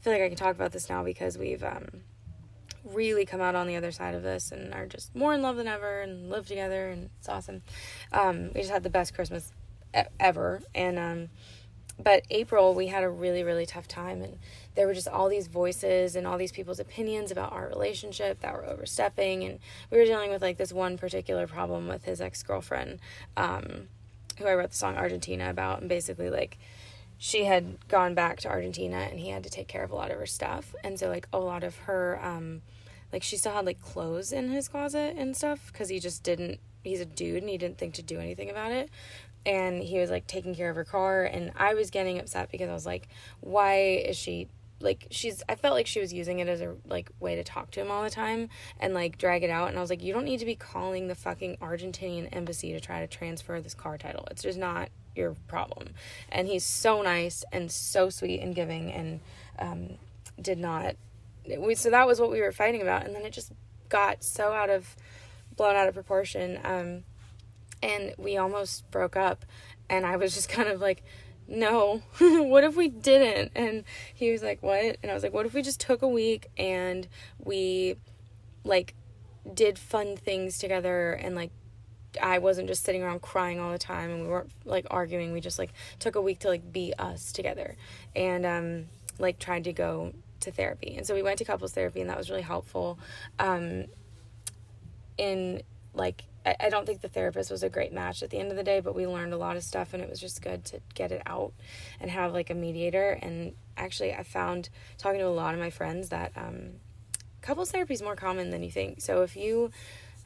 feel 0.01 0.11
like 0.11 0.21
I 0.21 0.27
can 0.27 0.37
talk 0.37 0.53
about 0.53 0.73
this 0.73 0.89
now 0.89 1.01
because 1.01 1.37
we've 1.37 1.63
um, 1.63 2.01
really 2.83 3.25
come 3.25 3.41
out 3.41 3.55
on 3.55 3.67
the 3.67 3.75
other 3.75 3.91
side 3.91 4.15
of 4.15 4.23
this 4.23 4.51
and 4.51 4.73
are 4.73 4.85
just 4.85 5.15
more 5.15 5.33
in 5.33 5.41
love 5.41 5.57
than 5.57 5.67
ever 5.67 6.01
and 6.01 6.29
live 6.29 6.47
together 6.47 6.89
and 6.89 7.09
it's 7.19 7.29
awesome. 7.29 7.61
Um, 8.11 8.51
we 8.53 8.61
just 8.61 8.71
had 8.71 8.83
the 8.83 8.89
best 8.89 9.13
Christmas 9.13 9.51
ever 10.19 10.61
and 10.73 10.97
um, 10.97 11.29
but 12.03 12.23
April 12.31 12.73
we 12.73 12.87
had 12.87 13.03
a 13.03 13.09
really 13.09 13.43
really 13.43 13.65
tough 13.65 13.87
time 13.87 14.21
and 14.21 14.39
there 14.75 14.87
were 14.87 14.93
just 14.95 15.07
all 15.07 15.29
these 15.29 15.47
voices 15.47 16.15
and 16.15 16.25
all 16.25 16.37
these 16.37 16.51
people's 16.51 16.79
opinions 16.79 17.31
about 17.31 17.53
our 17.53 17.67
relationship 17.67 18.39
that 18.39 18.53
were 18.53 18.65
overstepping 18.65 19.43
and 19.43 19.59
we 19.91 19.99
were 19.99 20.05
dealing 20.05 20.31
with 20.31 20.41
like 20.41 20.57
this 20.57 20.73
one 20.73 20.97
particular 20.97 21.45
problem 21.45 21.87
with 21.87 22.03
his 22.05 22.19
ex-girlfriend 22.19 22.99
um, 23.37 23.87
who 24.39 24.45
I 24.45 24.55
wrote 24.55 24.71
the 24.71 24.77
song 24.77 24.97
Argentina 24.97 25.49
about 25.51 25.81
and 25.81 25.87
basically 25.87 26.31
like 26.31 26.57
she 27.23 27.45
had 27.45 27.87
gone 27.87 28.13
back 28.15 28.41
to 28.41 28.49
Argentina 28.49 28.97
and 28.97 29.17
he 29.17 29.29
had 29.29 29.43
to 29.43 29.49
take 29.49 29.69
care 29.69 29.81
of 29.81 29.91
a 29.91 29.95
lot 29.95 30.11
of 30.11 30.19
her 30.19 30.25
stuff. 30.25 30.75
And 30.83 30.99
so, 30.99 31.07
like, 31.07 31.25
a 31.31 31.39
lot 31.39 31.63
of 31.63 31.77
her, 31.77 32.19
um, 32.21 32.61
like, 33.13 33.23
she 33.23 33.37
still 33.37 33.53
had, 33.53 33.65
like, 33.65 33.79
clothes 33.79 34.33
in 34.33 34.49
his 34.49 34.67
closet 34.67 35.15
and 35.15 35.37
stuff 35.37 35.71
because 35.71 35.87
he 35.87 35.99
just 35.99 36.23
didn't, 36.23 36.59
he's 36.83 36.99
a 36.99 37.05
dude 37.05 37.43
and 37.43 37.49
he 37.49 37.57
didn't 37.57 37.77
think 37.77 37.93
to 37.93 38.01
do 38.01 38.19
anything 38.19 38.49
about 38.49 38.71
it. 38.71 38.89
And 39.45 39.83
he 39.83 39.99
was, 39.99 40.09
like, 40.09 40.25
taking 40.25 40.55
care 40.55 40.69
of 40.69 40.75
her 40.75 40.83
car. 40.83 41.23
And 41.23 41.51
I 41.55 41.75
was 41.75 41.91
getting 41.91 42.17
upset 42.19 42.51
because 42.51 42.69
I 42.69 42.73
was 42.73 42.85
like, 42.85 43.07
why 43.39 44.03
is 44.05 44.17
she, 44.17 44.47
like, 44.79 45.07
she's, 45.11 45.43
I 45.47 45.55
felt 45.55 45.75
like 45.75 45.85
she 45.85 45.99
was 45.99 46.11
using 46.11 46.39
it 46.39 46.47
as 46.47 46.59
a, 46.59 46.75
like, 46.89 47.11
way 47.19 47.35
to 47.35 47.43
talk 47.43 47.71
to 47.71 47.81
him 47.81 47.91
all 47.91 48.03
the 48.03 48.09
time 48.09 48.49
and, 48.79 48.93
like, 48.93 49.17
drag 49.17 49.43
it 49.43 49.49
out. 49.49 49.69
And 49.69 49.77
I 49.77 49.81
was 49.81 49.91
like, 49.91 50.01
you 50.01 50.11
don't 50.11 50.25
need 50.25 50.39
to 50.39 50.45
be 50.45 50.55
calling 50.55 51.07
the 51.07 51.15
fucking 51.15 51.57
Argentinian 51.57 52.29
embassy 52.31 52.73
to 52.73 52.79
try 52.79 52.99
to 52.99 53.07
transfer 53.07 53.61
this 53.61 53.75
car 53.75 53.97
title. 53.97 54.27
It's 54.31 54.41
just 54.41 54.57
not 54.57 54.89
your 55.15 55.35
problem. 55.47 55.89
And 56.29 56.47
he's 56.47 56.63
so 56.63 57.03
nice 57.03 57.45
and 57.51 57.71
so 57.71 58.09
sweet 58.09 58.39
and 58.39 58.55
giving 58.55 58.91
and 58.91 59.19
um, 59.59 59.89
did 60.41 60.57
not. 60.57 60.95
We, 61.47 61.75
so 61.75 61.89
that 61.89 62.07
was 62.07 62.19
what 62.19 62.31
we 62.31 62.41
were 62.41 62.51
fighting 62.51 62.81
about. 62.81 63.05
And 63.05 63.15
then 63.15 63.23
it 63.23 63.33
just 63.33 63.51
got 63.89 64.23
so 64.23 64.53
out 64.53 64.69
of, 64.69 64.95
blown 65.55 65.75
out 65.75 65.87
of 65.87 65.93
proportion. 65.93 66.59
Um, 66.63 67.03
and 67.81 68.13
we 68.17 68.37
almost 68.37 68.89
broke 68.91 69.15
up. 69.17 69.45
And 69.89 70.05
I 70.05 70.15
was 70.15 70.33
just 70.33 70.49
kind 70.57 70.69
of 70.69 70.81
like, 70.81 71.03
no, 71.47 72.01
what 72.19 72.63
if 72.63 72.75
we 72.75 72.87
didn't? 72.87 73.51
And 73.55 73.83
he 74.13 74.31
was 74.31 74.41
like, 74.41 74.63
what? 74.63 74.97
And 75.01 75.11
I 75.11 75.13
was 75.13 75.23
like, 75.23 75.33
what 75.33 75.45
if 75.45 75.53
we 75.53 75.61
just 75.61 75.79
took 75.79 76.01
a 76.01 76.07
week 76.07 76.47
and 76.57 77.07
we 77.39 77.97
like 78.63 78.95
did 79.53 79.77
fun 79.77 80.15
things 80.15 80.57
together 80.57 81.11
and 81.11 81.35
like 81.35 81.51
I 82.21 82.37
wasn't 82.37 82.67
just 82.67 82.83
sitting 82.83 83.03
around 83.03 83.21
crying 83.21 83.59
all 83.59 83.71
the 83.71 83.77
time 83.77 84.11
and 84.11 84.21
we 84.21 84.27
weren't 84.27 84.51
like 84.65 84.85
arguing. 84.91 85.33
We 85.33 85.41
just 85.41 85.59
like 85.59 85.73
took 85.99 86.15
a 86.15 86.21
week 86.21 86.39
to 86.39 86.47
like 86.47 86.71
be 86.71 86.93
us 86.97 87.31
together 87.31 87.75
and 88.15 88.45
um 88.45 88.85
like 89.19 89.39
tried 89.39 89.63
to 89.65 89.73
go 89.73 90.13
to 90.43 90.51
therapy. 90.51 90.95
And 90.97 91.05
so 91.05 91.13
we 91.13 91.23
went 91.23 91.39
to 91.39 91.45
couples 91.45 91.73
therapy 91.73 92.01
and 92.01 92.09
that 92.09 92.17
was 92.17 92.29
really 92.29 92.41
helpful. 92.41 92.99
Um 93.39 93.85
in 95.17 95.61
like 95.93 96.23
I, 96.45 96.55
I 96.59 96.69
don't 96.69 96.85
think 96.85 97.01
the 97.01 97.09
therapist 97.09 97.51
was 97.51 97.63
a 97.63 97.69
great 97.69 97.93
match 97.93 98.23
at 98.23 98.29
the 98.29 98.37
end 98.37 98.51
of 98.51 98.57
the 98.57 98.63
day, 98.63 98.79
but 98.79 98.95
we 98.95 99.07
learned 99.07 99.33
a 99.33 99.37
lot 99.37 99.55
of 99.55 99.63
stuff 99.63 99.93
and 99.93 100.03
it 100.03 100.09
was 100.09 100.19
just 100.19 100.41
good 100.41 100.65
to 100.65 100.79
get 100.93 101.11
it 101.11 101.21
out 101.25 101.53
and 101.99 102.09
have 102.09 102.33
like 102.33 102.49
a 102.49 102.55
mediator. 102.55 103.17
And 103.21 103.53
actually 103.77 104.13
I 104.13 104.23
found 104.23 104.69
talking 104.97 105.19
to 105.19 105.27
a 105.27 105.29
lot 105.29 105.53
of 105.53 105.59
my 105.59 105.69
friends 105.69 106.09
that 106.09 106.31
um 106.35 106.73
couples 107.41 107.71
therapy 107.71 107.93
is 107.93 108.01
more 108.01 108.15
common 108.15 108.49
than 108.49 108.63
you 108.63 108.71
think. 108.71 109.01
So 109.01 109.21
if 109.21 109.35
you 109.35 109.71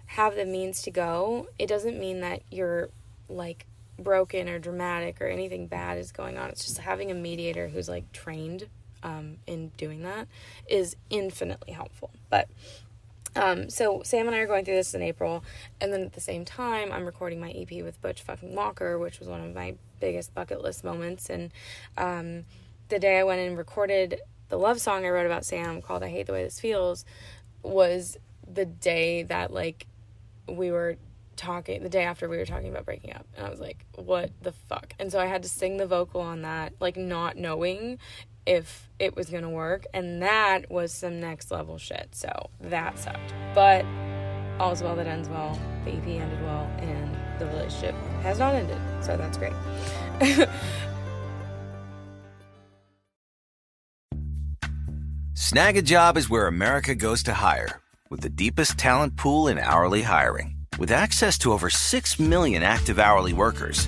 have 0.07 0.35
the 0.35 0.45
means 0.45 0.83
to 0.83 0.91
go, 0.91 1.47
it 1.59 1.67
doesn't 1.67 1.99
mean 1.99 2.21
that 2.21 2.41
you're 2.49 2.89
like 3.27 3.65
broken 3.99 4.47
or 4.47 4.59
dramatic 4.59 5.21
or 5.21 5.27
anything 5.27 5.67
bad 5.67 5.97
is 5.97 6.11
going 6.11 6.37
on. 6.37 6.49
It's 6.49 6.65
just 6.65 6.77
having 6.77 7.11
a 7.11 7.15
mediator 7.15 7.67
who's 7.67 7.89
like 7.89 8.11
trained 8.11 8.67
um, 9.03 9.37
in 9.47 9.69
doing 9.77 10.03
that 10.03 10.27
is 10.67 10.95
infinitely 11.09 11.73
helpful. 11.73 12.11
But 12.29 12.49
um, 13.35 13.69
so 13.69 14.01
Sam 14.03 14.27
and 14.27 14.35
I 14.35 14.39
are 14.39 14.47
going 14.47 14.65
through 14.65 14.75
this 14.75 14.93
in 14.93 15.01
April, 15.01 15.43
and 15.79 15.93
then 15.93 16.01
at 16.01 16.13
the 16.13 16.21
same 16.21 16.45
time, 16.45 16.91
I'm 16.91 17.05
recording 17.05 17.39
my 17.39 17.51
EP 17.51 17.83
with 17.83 18.01
Butch 18.01 18.21
fucking 18.23 18.55
Walker, 18.55 18.97
which 18.97 19.19
was 19.19 19.27
one 19.27 19.41
of 19.41 19.53
my 19.53 19.75
biggest 19.99 20.33
bucket 20.33 20.61
list 20.61 20.83
moments. 20.83 21.29
And 21.29 21.51
um, 21.97 22.45
the 22.89 22.99
day 22.99 23.19
I 23.19 23.23
went 23.23 23.41
and 23.41 23.57
recorded 23.57 24.21
the 24.49 24.57
love 24.57 24.79
song 24.79 25.05
I 25.05 25.09
wrote 25.09 25.25
about 25.25 25.45
Sam 25.45 25.81
called 25.81 26.03
"I 26.03 26.09
Hate 26.09 26.25
the 26.25 26.33
Way 26.33 26.43
This 26.43 26.59
Feels" 26.59 27.05
was 27.63 28.17
the 28.47 28.65
day 28.65 29.23
that 29.23 29.51
like 29.51 29.87
we 30.47 30.71
were 30.71 30.97
talking 31.35 31.83
the 31.83 31.89
day 31.89 32.03
after 32.03 32.27
we 32.27 32.37
were 32.37 32.45
talking 32.45 32.69
about 32.69 32.83
breaking 32.83 33.13
up 33.13 33.25
and 33.35 33.45
i 33.45 33.49
was 33.49 33.59
like 33.59 33.85
what 33.95 34.31
the 34.41 34.51
fuck 34.51 34.93
and 34.97 35.11
so 35.11 35.19
i 35.19 35.25
had 35.25 35.43
to 35.43 35.49
sing 35.49 35.77
the 35.77 35.85
vocal 35.85 36.19
on 36.19 36.41
that 36.41 36.73
like 36.79 36.97
not 36.97 37.37
knowing 37.37 37.99
if 38.47 38.89
it 38.97 39.15
was 39.15 39.29
gonna 39.29 39.49
work 39.49 39.85
and 39.93 40.21
that 40.23 40.71
was 40.71 40.91
some 40.91 41.19
next 41.19 41.51
level 41.51 41.77
shit 41.77 42.07
so 42.11 42.49
that 42.61 42.97
sucked. 42.97 43.33
But 43.53 43.85
all's 44.59 44.81
well 44.81 44.95
that 44.95 45.05
ends 45.05 45.29
well. 45.29 45.59
The 45.85 45.91
ep 45.91 46.07
ended 46.07 46.41
well 46.43 46.65
and 46.79 47.15
the 47.39 47.45
relationship 47.45 47.93
has 48.23 48.39
not 48.39 48.55
ended 48.55 48.79
so 49.01 49.17
that's 49.17 49.37
great. 49.37 49.53
Snag 55.33 55.77
a 55.77 55.81
job 55.81 56.17
is 56.17 56.29
where 56.29 56.47
America 56.47 56.93
goes 56.93 57.23
to 57.23 57.33
hire, 57.33 57.79
with 58.09 58.19
the 58.21 58.29
deepest 58.29 58.77
talent 58.77 59.15
pool 59.15 59.47
in 59.47 59.57
hourly 59.57 60.01
hiring. 60.01 60.57
With 60.77 60.91
access 60.91 61.37
to 61.39 61.53
over 61.53 61.69
6 61.69 62.19
million 62.19 62.63
active 62.63 62.99
hourly 62.99 63.33
workers, 63.33 63.87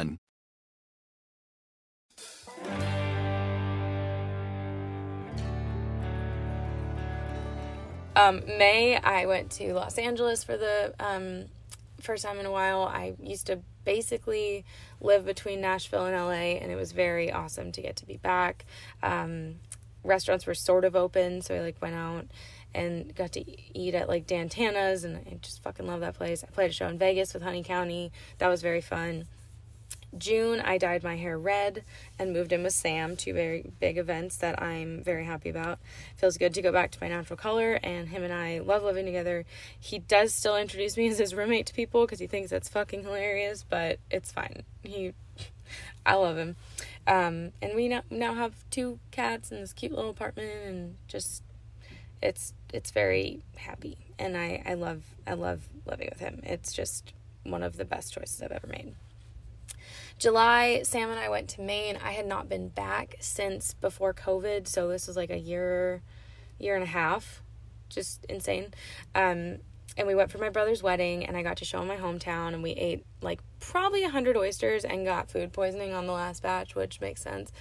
Um, 8.15 8.41
May, 8.45 8.97
I 8.97 9.25
went 9.25 9.51
to 9.51 9.73
Los 9.73 9.97
Angeles 9.97 10.43
for 10.43 10.57
the 10.57 10.93
um, 10.99 11.45
first 12.01 12.23
time 12.23 12.39
in 12.39 12.45
a 12.45 12.51
while. 12.51 12.83
I 12.83 13.13
used 13.21 13.47
to 13.47 13.59
basically 13.85 14.65
live 14.99 15.25
between 15.25 15.61
Nashville 15.61 16.05
and 16.05 16.15
LA, 16.15 16.59
and 16.59 16.71
it 16.71 16.75
was 16.75 16.91
very 16.91 17.31
awesome 17.31 17.71
to 17.71 17.81
get 17.81 17.95
to 17.97 18.05
be 18.05 18.17
back. 18.17 18.65
Um, 19.01 19.55
restaurants 20.03 20.45
were 20.45 20.53
sort 20.53 20.83
of 20.83 20.95
open, 20.95 21.41
so 21.41 21.55
I 21.55 21.59
like 21.61 21.81
went 21.81 21.95
out 21.95 22.25
and 22.73 23.13
got 23.15 23.33
to 23.33 23.45
eat 23.77 23.95
at 23.95 24.09
like 24.09 24.27
Dan 24.27 24.49
Tana's, 24.49 25.03
and 25.03 25.17
I 25.17 25.37
just 25.41 25.63
fucking 25.63 25.87
love 25.87 26.01
that 26.01 26.15
place. 26.15 26.43
I 26.43 26.47
played 26.47 26.69
a 26.69 26.73
show 26.73 26.87
in 26.87 26.97
Vegas 26.97 27.33
with 27.33 27.43
Honey 27.43 27.63
County. 27.63 28.11
That 28.39 28.49
was 28.49 28.61
very 28.61 28.81
fun. 28.81 29.25
June, 30.17 30.59
I 30.59 30.77
dyed 30.77 31.03
my 31.03 31.15
hair 31.15 31.37
red 31.37 31.83
and 32.19 32.33
moved 32.33 32.51
in 32.51 32.63
with 32.63 32.73
Sam, 32.73 33.15
two 33.15 33.33
very 33.33 33.71
big 33.79 33.97
events 33.97 34.37
that 34.37 34.61
I'm 34.61 35.01
very 35.03 35.23
happy 35.23 35.49
about. 35.49 35.79
Feels 36.17 36.37
good 36.37 36.53
to 36.55 36.61
go 36.61 36.71
back 36.71 36.91
to 36.91 36.97
my 37.01 37.07
natural 37.07 37.37
color, 37.37 37.79
and 37.81 38.09
him 38.09 38.23
and 38.23 38.33
I 38.33 38.59
love 38.59 38.83
living 38.83 39.05
together. 39.05 39.45
He 39.79 39.99
does 39.99 40.33
still 40.33 40.57
introduce 40.57 40.97
me 40.97 41.07
as 41.07 41.17
his 41.17 41.33
roommate 41.33 41.65
to 41.67 41.73
people 41.73 42.05
because 42.05 42.19
he 42.19 42.27
thinks 42.27 42.49
that's 42.49 42.67
fucking 42.67 43.03
hilarious, 43.03 43.63
but 43.67 43.99
it's 44.09 44.31
fine. 44.31 44.63
He, 44.83 45.13
I 46.05 46.15
love 46.15 46.37
him. 46.37 46.57
Um, 47.07 47.51
and 47.61 47.75
we 47.75 47.87
now, 47.87 48.01
now 48.09 48.33
have 48.33 48.53
two 48.69 48.99
cats 49.11 49.51
in 49.51 49.61
this 49.61 49.73
cute 49.73 49.93
little 49.93 50.11
apartment, 50.11 50.51
and 50.65 50.95
just 51.07 51.43
it's 52.21 52.53
it's 52.73 52.91
very 52.91 53.43
happy, 53.55 53.97
and 54.19 54.37
I 54.37 54.61
I 54.65 54.73
love 54.75 55.03
I 55.25 55.33
love 55.33 55.67
living 55.85 56.09
with 56.11 56.19
him. 56.19 56.41
It's 56.43 56.73
just 56.73 57.13
one 57.43 57.63
of 57.63 57.77
the 57.77 57.85
best 57.85 58.13
choices 58.13 58.41
I've 58.41 58.51
ever 58.51 58.67
made. 58.67 58.93
July, 60.21 60.83
Sam 60.83 61.09
and 61.09 61.19
I 61.19 61.29
went 61.29 61.49
to 61.49 61.61
Maine. 61.61 61.97
I 61.97 62.11
had 62.11 62.27
not 62.27 62.47
been 62.47 62.67
back 62.67 63.15
since 63.21 63.73
before 63.73 64.13
COVID, 64.13 64.67
so 64.67 64.87
this 64.87 65.07
was 65.07 65.17
like 65.17 65.31
a 65.31 65.37
year, 65.39 66.03
year 66.59 66.75
and 66.75 66.83
a 66.83 66.87
half, 66.87 67.41
just 67.89 68.23
insane. 68.25 68.71
Um, 69.15 69.57
and 69.97 70.05
we 70.05 70.13
went 70.13 70.29
for 70.29 70.37
my 70.37 70.49
brother's 70.49 70.83
wedding, 70.83 71.25
and 71.25 71.35
I 71.35 71.41
got 71.41 71.57
to 71.57 71.65
show 71.65 71.81
him 71.81 71.87
my 71.87 71.97
hometown, 71.97 72.53
and 72.53 72.61
we 72.61 72.69
ate 72.69 73.03
like 73.23 73.41
probably 73.59 74.03
a 74.03 74.09
hundred 74.09 74.37
oysters 74.37 74.85
and 74.85 75.07
got 75.07 75.31
food 75.31 75.53
poisoning 75.53 75.91
on 75.91 76.05
the 76.05 76.13
last 76.13 76.43
batch, 76.43 76.75
which 76.75 77.01
makes 77.01 77.23
sense. 77.23 77.51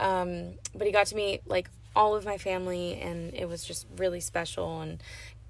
Um, 0.00 0.54
but 0.74 0.86
he 0.86 0.94
got 0.94 1.08
to 1.08 1.16
meet 1.16 1.46
like 1.46 1.68
all 1.94 2.16
of 2.16 2.24
my 2.24 2.38
family, 2.38 2.98
and 2.98 3.34
it 3.34 3.46
was 3.46 3.62
just 3.62 3.86
really 3.98 4.20
special 4.20 4.80
and 4.80 5.02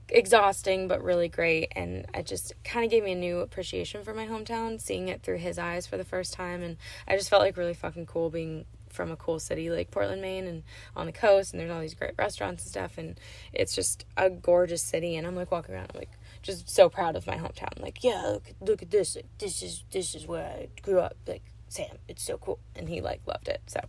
exhausting 0.08 0.88
but 0.88 1.02
really 1.02 1.28
great. 1.28 1.72
And 1.74 2.06
it 2.14 2.26
just 2.26 2.52
kind 2.64 2.84
of 2.84 2.90
gave 2.90 3.04
me 3.04 3.12
a 3.12 3.16
new 3.16 3.40
appreciation 3.40 4.04
for 4.04 4.14
my 4.14 4.26
hometown 4.26 4.80
seeing 4.80 5.08
it 5.08 5.22
through 5.22 5.38
his 5.38 5.58
eyes 5.58 5.86
for 5.86 5.96
the 5.96 6.04
first 6.04 6.32
time. 6.32 6.62
And 6.62 6.76
i 7.08 7.16
just 7.16 7.30
felt 7.30 7.42
like 7.42 7.56
really 7.56 7.74
fucking 7.74 8.06
cool 8.06 8.30
being 8.30 8.66
from 8.88 9.10
a 9.10 9.16
cool 9.16 9.38
city 9.38 9.68
like 9.68 9.90
portland 9.90 10.22
maine 10.22 10.46
and 10.46 10.62
on 10.96 11.04
the 11.04 11.12
coast 11.12 11.52
and 11.52 11.60
there's 11.60 11.70
all 11.70 11.82
these 11.82 11.92
great 11.92 12.14
restaurants 12.16 12.62
and 12.62 12.70
stuff 12.70 12.96
and 12.96 13.20
it's 13.52 13.74
just 13.74 14.06
a 14.16 14.30
gorgeous 14.30 14.82
city 14.82 15.16
and 15.16 15.26
i'm 15.26 15.36
like 15.36 15.50
walking 15.50 15.74
around 15.74 15.90
I'm 15.92 15.98
like 15.98 16.10
just 16.46 16.70
so 16.70 16.88
proud 16.88 17.16
of 17.16 17.26
my 17.26 17.36
hometown. 17.36 17.80
Like 17.80 18.02
yeah 18.02 18.22
look, 18.22 18.52
look 18.60 18.82
at 18.82 18.90
this 18.90 19.16
this 19.38 19.62
is 19.62 19.84
this 19.90 20.14
is 20.14 20.26
where 20.26 20.46
i 20.46 20.68
grew 20.80 21.00
up 21.00 21.16
like 21.26 21.42
sam 21.68 21.98
it's 22.08 22.22
so 22.22 22.38
cool 22.38 22.58
and 22.74 22.88
he 22.88 23.00
like 23.00 23.20
loved 23.26 23.48
it. 23.48 23.60
So 23.66 23.80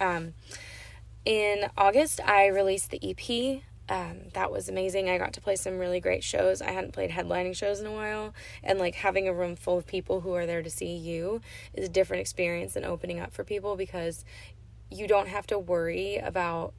um 0.00 0.34
in 1.24 1.70
august 1.76 2.20
i 2.24 2.46
released 2.46 2.90
the 2.90 3.00
ep 3.10 3.62
um, 3.92 4.20
that 4.32 4.50
was 4.50 4.70
amazing. 4.70 5.10
I 5.10 5.18
got 5.18 5.34
to 5.34 5.42
play 5.42 5.54
some 5.54 5.78
really 5.78 6.00
great 6.00 6.24
shows. 6.24 6.62
I 6.62 6.70
hadn't 6.70 6.94
played 6.94 7.10
headlining 7.10 7.54
shows 7.54 7.78
in 7.78 7.86
a 7.86 7.92
while, 7.92 8.32
and 8.64 8.78
like 8.78 8.94
having 8.94 9.28
a 9.28 9.34
room 9.34 9.54
full 9.54 9.76
of 9.76 9.86
people 9.86 10.22
who 10.22 10.32
are 10.32 10.46
there 10.46 10.62
to 10.62 10.70
see 10.70 10.96
you 10.96 11.42
is 11.74 11.88
a 11.88 11.92
different 11.92 12.22
experience 12.22 12.72
than 12.72 12.86
opening 12.86 13.20
up 13.20 13.34
for 13.34 13.44
people 13.44 13.76
because 13.76 14.24
you 14.90 15.06
don't 15.06 15.28
have 15.28 15.46
to 15.48 15.58
worry 15.58 16.16
about. 16.16 16.72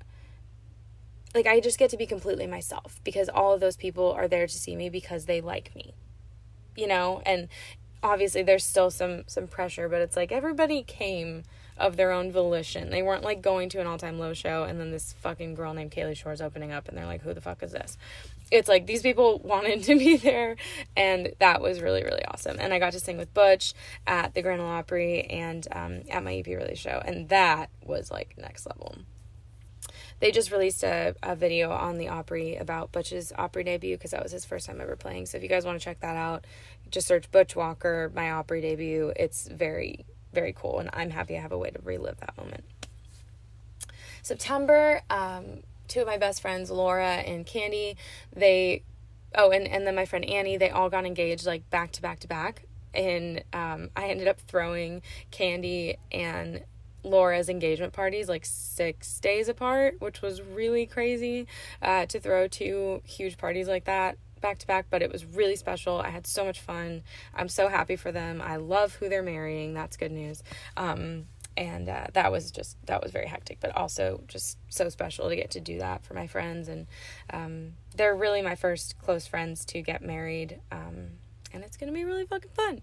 Like, 1.36 1.46
I 1.46 1.60
just 1.60 1.78
get 1.78 1.92
to 1.92 1.98
be 1.98 2.08
completely 2.08 2.48
myself 2.48 3.00
because 3.04 3.30
all 3.30 3.54
of 3.54 3.60
those 3.60 3.78
people 3.78 4.12
are 4.12 4.28
there 4.28 4.48
to 4.48 4.58
see 4.58 4.76
me 4.76 4.90
because 4.90 5.26
they 5.26 5.40
like 5.40 5.76
me, 5.76 5.94
you 6.76 6.88
know? 6.88 7.22
And 7.28 7.48
obviously, 8.02 8.42
there's 8.42 8.66
still 8.66 8.90
some 8.90 9.24
some 9.28 9.46
pressure, 9.46 9.88
but 9.88 10.02
it's 10.02 10.16
like 10.16 10.32
everybody 10.32 10.82
came 10.82 11.44
of 11.78 11.98
their 11.98 12.12
own 12.12 12.32
volition. 12.32 12.90
They 12.90 13.02
weren't 13.02 13.24
like 13.24 13.42
going 13.42 13.70
to 13.70 13.80
an 13.80 13.88
all 13.88 13.98
time 13.98 14.20
low 14.20 14.34
show 14.34 14.64
and 14.64 14.80
then 14.80 14.92
this 14.92 15.14
fucking 15.22 15.56
girl 15.56 15.74
named 15.74 15.92
Kalie 15.92 16.16
Shorr 16.16 16.34
is 16.34 16.42
opening 16.42 16.72
up 16.72 16.88
and 16.88 16.98
they're 16.98 17.06
like, 17.06 17.22
who 17.22 17.34
the 17.34 17.42
fuck 17.42 17.64
is 17.64 17.72
this? 17.72 17.98
It's 18.52 18.70
like 18.70 18.86
these 18.86 19.02
people 19.02 19.40
wanted 19.44 19.84
to 19.84 19.98
be 19.98 20.18
there 20.18 20.56
and 20.96 21.34
that 21.40 21.62
was 21.62 21.82
really, 21.82 22.04
really 22.04 22.24
awesome. 22.26 22.58
And 22.60 22.74
I 22.74 22.80
got 22.80 22.94
to 22.94 23.00
sing 23.00 23.18
with 23.18 23.34
Butch 23.34 23.74
at 24.06 24.34
the 24.34 24.42
Grand 24.42 24.62
Ole 24.62 24.68
Opry 24.68 25.24
and 25.24 25.68
um, 25.72 26.02
at 26.10 26.24
my 26.24 26.36
EP 26.36 26.48
release 26.48 26.80
show. 26.80 27.02
And 27.04 27.30
that 27.30 27.70
was 27.84 28.12
like 28.12 28.36
next 28.38 28.66
level 28.66 28.96
they 30.24 30.32
just 30.32 30.52
released 30.52 30.86
a, 30.86 31.16
a 31.22 31.36
video 31.36 31.72
on 31.72 31.98
the 31.98 32.08
Opry 32.08 32.56
about 32.56 32.94
Butch's 32.94 33.34
Opry 33.38 33.66
debut 33.66 33.98
because 33.98 34.12
that 34.12 34.24
was 34.24 34.32
his 34.32 34.46
first 34.46 34.68
time 34.68 34.80
ever 34.80 34.96
playing. 34.96 35.26
So 35.26 35.36
if 35.36 35.44
you 35.44 35.50
guys 35.50 35.66
want 35.66 35.78
to 35.78 35.84
check 35.84 36.00
that 36.00 36.16
out, 36.16 36.46
just 36.90 37.08
search 37.08 37.30
Butch 37.30 37.58
Walker, 37.58 38.10
my 38.16 38.32
Opry 38.32 38.62
debut. 38.62 39.12
It's 39.18 39.50
very, 39.50 40.06
very 40.34 40.54
cool, 40.54 40.80
and 40.80 40.90
I'm 40.94 41.10
happy 41.10 41.38
I 41.38 41.42
have 41.42 41.52
a 41.52 41.58
way 41.58 41.70
to 41.70 41.80
relive 41.84 42.20
that 42.20 42.36
moment. 42.38 42.64
September, 44.22 45.02
um, 45.10 45.64
two 45.88 46.02
of 46.02 46.08
my 46.08 46.18
best 46.18 46.42
friends, 46.42 46.72
Laura 46.72 47.16
and 47.18 47.46
Candy, 47.46 47.98
they, 48.36 48.84
oh, 49.36 49.52
and, 49.52 49.68
and 49.68 49.86
then 49.86 49.96
my 49.96 50.06
friend 50.06 50.26
Annie, 50.26 50.58
they 50.58 50.70
all 50.70 50.90
got 50.90 51.06
engaged 51.06 51.46
like 51.46 51.70
back 51.70 51.92
to 51.94 52.02
back 52.02 52.20
to 52.22 52.28
back. 52.28 52.64
And 52.94 53.44
um, 53.54 53.90
I 53.96 54.08
ended 54.10 54.28
up 54.28 54.40
throwing 54.40 55.02
Candy 55.32 55.98
and 56.12 56.64
Laura's 57.04 57.50
engagement 57.50 57.92
parties 57.92 58.30
like 58.30 58.46
six 58.46 59.20
days 59.20 59.50
apart, 59.50 60.00
which 60.00 60.22
was 60.22 60.42
really 60.42 60.86
crazy 60.86 61.48
uh, 61.82 62.06
to 62.06 62.20
throw 62.20 62.48
two 62.48 63.02
huge 63.06 63.38
parties 63.38 63.68
like 63.68 63.86
that 63.86 64.18
back 64.44 64.60
to 64.60 64.68
back, 64.68 64.86
but 64.92 65.02
it 65.02 65.12
was 65.12 65.26
really 65.26 65.56
special. 65.56 66.00
I 66.00 66.10
had 66.10 66.28
so 66.28 66.46
much 66.46 66.60
fun. 66.60 67.02
I'm 67.34 67.50
so 67.50 67.68
happy 67.68 67.96
for 67.96 68.12
them. 68.12 68.40
I 68.40 68.58
love 68.58 68.94
who 68.96 69.10
they're 69.10 69.24
marrying. 69.24 69.74
That's 69.74 69.98
good 69.98 70.12
news. 70.12 70.44
Um, 70.78 71.26
and 71.58 71.90
uh, 71.90 72.08
that 72.14 72.32
was 72.32 72.52
just 72.52 72.78
that 72.86 73.02
was 73.02 73.12
very 73.12 73.28
hectic, 73.28 73.60
but 73.60 73.76
also 73.76 74.22
just 74.28 74.58
so 74.70 74.90
special 74.90 75.30
to 75.30 75.36
get 75.36 75.52
to 75.52 75.60
do 75.60 75.80
that 75.80 76.04
for 76.04 76.14
my 76.14 76.28
friends. 76.28 76.68
And 76.68 76.88
um, 77.32 77.74
they're 77.96 78.16
really 78.16 78.42
my 78.42 78.56
first 78.56 79.00
close 79.00 79.26
friends 79.26 79.66
to 79.66 79.82
get 79.82 80.04
married, 80.04 80.60
um, 80.72 81.12
and 81.52 81.64
it's 81.64 81.78
gonna 81.78 81.92
be 81.92 82.06
really 82.06 82.26
fucking 82.26 82.52
fun. 82.54 82.82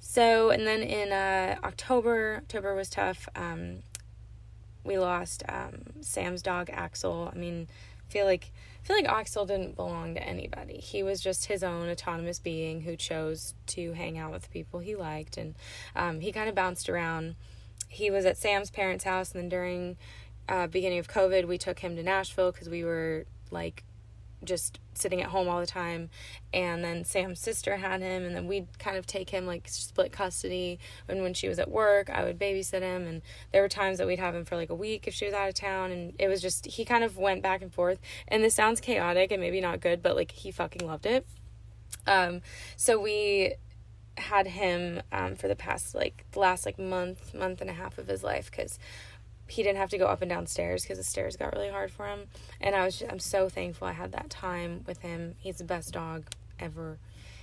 So, 0.00 0.50
and 0.50 0.66
then 0.66 0.82
in 0.82 1.12
uh, 1.12 1.56
October, 1.62 2.36
October 2.38 2.74
was 2.74 2.88
tough. 2.88 3.28
Um, 3.36 3.82
we 4.84 4.98
lost 4.98 5.42
um, 5.48 5.82
Sam's 6.00 6.42
dog 6.42 6.70
Axel. 6.72 7.30
I 7.32 7.36
mean, 7.36 7.68
I 8.08 8.12
feel 8.12 8.24
like 8.24 8.50
feel 8.88 8.96
like 8.96 9.08
Axel 9.08 9.44
didn't 9.44 9.76
belong 9.76 10.14
to 10.14 10.22
anybody. 10.26 10.78
He 10.78 11.02
was 11.02 11.20
just 11.20 11.44
his 11.44 11.62
own 11.62 11.90
autonomous 11.90 12.38
being 12.38 12.80
who 12.80 12.96
chose 12.96 13.54
to 13.66 13.92
hang 13.92 14.16
out 14.16 14.32
with 14.32 14.50
people 14.50 14.80
he 14.80 14.96
liked, 14.96 15.36
and 15.36 15.54
um, 15.94 16.20
he 16.20 16.32
kind 16.32 16.48
of 16.48 16.54
bounced 16.54 16.88
around. 16.88 17.36
He 17.88 18.10
was 18.10 18.24
at 18.24 18.38
Sam's 18.38 18.70
parents' 18.70 19.04
house, 19.04 19.32
and 19.32 19.42
then 19.42 19.48
during 19.50 19.98
uh, 20.48 20.68
beginning 20.68 21.00
of 21.00 21.06
COVID, 21.06 21.46
we 21.46 21.58
took 21.58 21.80
him 21.80 21.96
to 21.96 22.02
Nashville 22.02 22.50
because 22.50 22.70
we 22.70 22.82
were 22.82 23.26
like 23.50 23.84
just 24.44 24.78
sitting 24.94 25.22
at 25.22 25.28
home 25.28 25.48
all 25.48 25.60
the 25.60 25.66
time. 25.66 26.10
And 26.52 26.84
then 26.84 27.04
Sam's 27.04 27.40
sister 27.40 27.76
had 27.76 28.00
him, 28.00 28.24
and 28.24 28.34
then 28.34 28.46
we'd 28.46 28.78
kind 28.78 28.96
of 28.96 29.06
take 29.06 29.30
him 29.30 29.46
like 29.46 29.68
split 29.68 30.12
custody. 30.12 30.78
And 31.08 31.22
when 31.22 31.34
she 31.34 31.48
was 31.48 31.58
at 31.58 31.70
work, 31.70 32.10
I 32.10 32.24
would 32.24 32.38
babysit 32.38 32.82
him. 32.82 33.06
And 33.06 33.22
there 33.52 33.62
were 33.62 33.68
times 33.68 33.98
that 33.98 34.06
we'd 34.06 34.18
have 34.18 34.34
him 34.34 34.44
for 34.44 34.56
like 34.56 34.70
a 34.70 34.74
week 34.74 35.06
if 35.06 35.14
she 35.14 35.24
was 35.24 35.34
out 35.34 35.48
of 35.48 35.54
town. 35.54 35.90
And 35.90 36.12
it 36.18 36.28
was 36.28 36.40
just, 36.40 36.66
he 36.66 36.84
kind 36.84 37.04
of 37.04 37.16
went 37.16 37.42
back 37.42 37.62
and 37.62 37.72
forth. 37.72 37.98
And 38.26 38.42
this 38.42 38.54
sounds 38.54 38.80
chaotic 38.80 39.30
and 39.30 39.40
maybe 39.40 39.60
not 39.60 39.80
good, 39.80 40.02
but 40.02 40.16
like 40.16 40.32
he 40.32 40.50
fucking 40.50 40.86
loved 40.86 41.06
it. 41.06 41.26
Um, 42.06 42.40
so 42.76 43.00
we 43.00 43.54
had 44.18 44.46
him 44.46 45.00
um, 45.12 45.36
for 45.36 45.48
the 45.48 45.56
past 45.56 45.94
like 45.94 46.24
the 46.32 46.40
last 46.40 46.66
like 46.66 46.78
month 46.78 47.32
month 47.34 47.60
and 47.60 47.70
a 47.70 47.72
half 47.72 47.98
of 47.98 48.08
his 48.08 48.24
life 48.24 48.50
because 48.50 48.78
he 49.48 49.62
didn't 49.62 49.78
have 49.78 49.90
to 49.90 49.98
go 49.98 50.06
up 50.06 50.22
and 50.22 50.28
down 50.28 50.46
stairs 50.46 50.82
because 50.82 50.98
the 50.98 51.04
stairs 51.04 51.36
got 51.36 51.54
really 51.54 51.70
hard 51.70 51.90
for 51.90 52.06
him. 52.06 52.28
And 52.60 52.74
i 52.74 52.84
was 52.84 52.98
just, 52.98 53.10
i'm 53.10 53.18
so 53.18 53.48
thankful 53.48 53.86
i 53.86 53.92
had 53.92 54.12
that 54.12 54.30
time 54.30 54.84
with 54.86 54.98
him. 55.00 55.34
He's 55.38 55.56
the 55.56 55.64
best 55.64 55.92
dog 55.92 56.26
ever. 56.58 56.98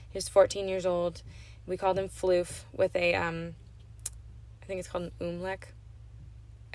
He 0.10 0.18
was 0.18 0.30
14 0.30 0.68
years 0.68 0.86
old. 0.86 1.22
We 1.68 1.78
called 1.78 1.97
him 1.97 2.10
floof 2.10 2.64
with 2.72 2.95
a 2.95 3.16
um 3.16 3.56
i 4.62 4.66
think 4.66 4.80
it's 4.80 4.88
called 4.88 5.06
an 5.06 5.12
umlaut 5.20 5.66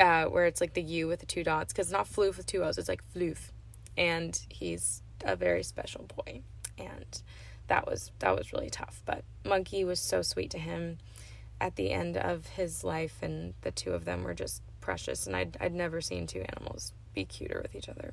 uh, 0.01 0.25
where 0.25 0.47
it's 0.47 0.61
like 0.61 0.73
the 0.73 0.83
u 0.83 1.07
with 1.07 1.21
the 1.21 1.27
two 1.27 1.45
dots 1.45 1.73
because 1.73 1.89
it's 1.89 1.93
not 1.93 2.07
floof 2.07 2.37
with 2.39 2.47
two 2.47 2.65
o's 2.65 2.79
it's 2.79 2.89
like 2.89 3.03
floof. 3.15 3.51
And 3.97 4.41
he's 4.49 5.03
a 5.25 5.37
very 5.37 5.63
special 5.63 6.07
boy. 6.17 6.43
And 6.79 7.23
that 7.67 7.87
was 7.87 8.11
that 8.21 8.37
was 8.37 8.53
really 8.53 8.71
tough. 8.71 9.03
But 9.05 9.25
monkey 9.45 9.85
was 9.85 10.01
so 10.01 10.23
sweet 10.23 10.51
to 10.53 10.59
him 10.59 10.99
at 11.61 11.77
the 11.77 11.91
end 11.91 12.17
of 12.17 12.47
his 12.47 12.83
life 12.83 13.19
and 13.21 13.53
the 13.61 13.71
two 13.71 13.93
of 13.93 14.07
them 14.07 14.25
were 14.25 14.33
just 14.33 14.63
precious 14.81 15.27
and 15.27 15.37
I'd, 15.37 15.57
I'd 15.61 15.75
never 15.75 16.01
seen 16.01 16.27
two 16.27 16.45
animals 16.49 16.93
be 17.15 17.25
cuter 17.25 17.61
with 17.63 17.75
each 17.75 17.89
other 17.89 18.13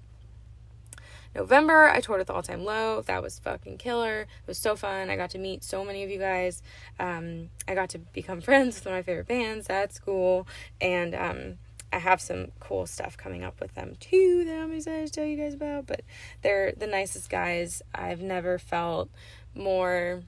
november 1.36 1.89
i 1.89 1.99
toured 1.99 2.20
with 2.20 2.30
all 2.30 2.41
time 2.41 2.63
low 2.63 3.01
that 3.01 3.22
was 3.22 3.38
fucking 3.39 3.78
killer 3.78 4.22
it 4.22 4.47
was 4.47 4.57
so 4.57 4.76
fun 4.76 5.09
i 5.09 5.15
got 5.15 5.30
to 5.30 5.38
meet 5.38 5.63
so 5.63 5.84
many 5.84 6.03
of 6.03 6.09
you 6.09 6.18
guys 6.18 6.63
um, 6.99 7.49
i 7.68 7.76
got 7.76 7.89
to 7.89 7.99
become 7.99 8.41
friends 8.47 8.76
with 8.76 8.86
one 8.86 8.95
of 8.95 8.99
my 8.99 9.03
favorite 9.03 9.28
bands 9.28 9.68
that's 9.68 9.99
cool 9.99 10.47
and 10.82 11.13
um, 11.13 11.57
I 11.91 11.99
have 11.99 12.20
some 12.20 12.51
cool 12.59 12.86
stuff 12.86 13.18
coming 13.18 13.43
up 13.43 13.61
with 13.61 13.74
them 13.74 13.95
too 13.99 14.43
that 14.45 14.61
I'm 14.61 14.74
excited 14.74 15.07
to 15.07 15.13
tell 15.13 15.26
you 15.26 15.38
guys 15.38 15.53
about. 15.53 15.88
But 15.88 16.01
they're 16.41 16.74
the 16.74 16.88
nicest 16.88 17.30
guys. 17.30 17.82
I've 17.95 18.22
never 18.22 18.59
felt 18.59 19.09
more 19.55 20.24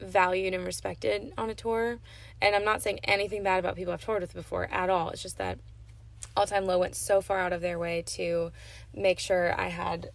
valued 0.00 0.54
and 0.54 0.64
respected 0.64 1.32
on 1.36 1.50
a 1.50 1.54
tour. 1.54 1.98
And 2.42 2.54
I'm 2.54 2.64
not 2.64 2.82
saying 2.82 3.00
anything 3.04 3.42
bad 3.42 3.58
about 3.58 3.76
people 3.76 3.92
I've 3.92 4.04
toured 4.04 4.22
with 4.22 4.34
before 4.34 4.66
at 4.70 4.90
all. 4.90 5.10
It's 5.10 5.22
just 5.22 5.38
that 5.38 5.58
All 6.36 6.46
Time 6.46 6.66
Low 6.66 6.78
went 6.78 6.94
so 6.94 7.20
far 7.20 7.38
out 7.38 7.52
of 7.52 7.60
their 7.60 7.78
way 7.78 8.02
to 8.06 8.52
make 8.94 9.18
sure 9.18 9.58
I 9.58 9.68
had 9.68 10.10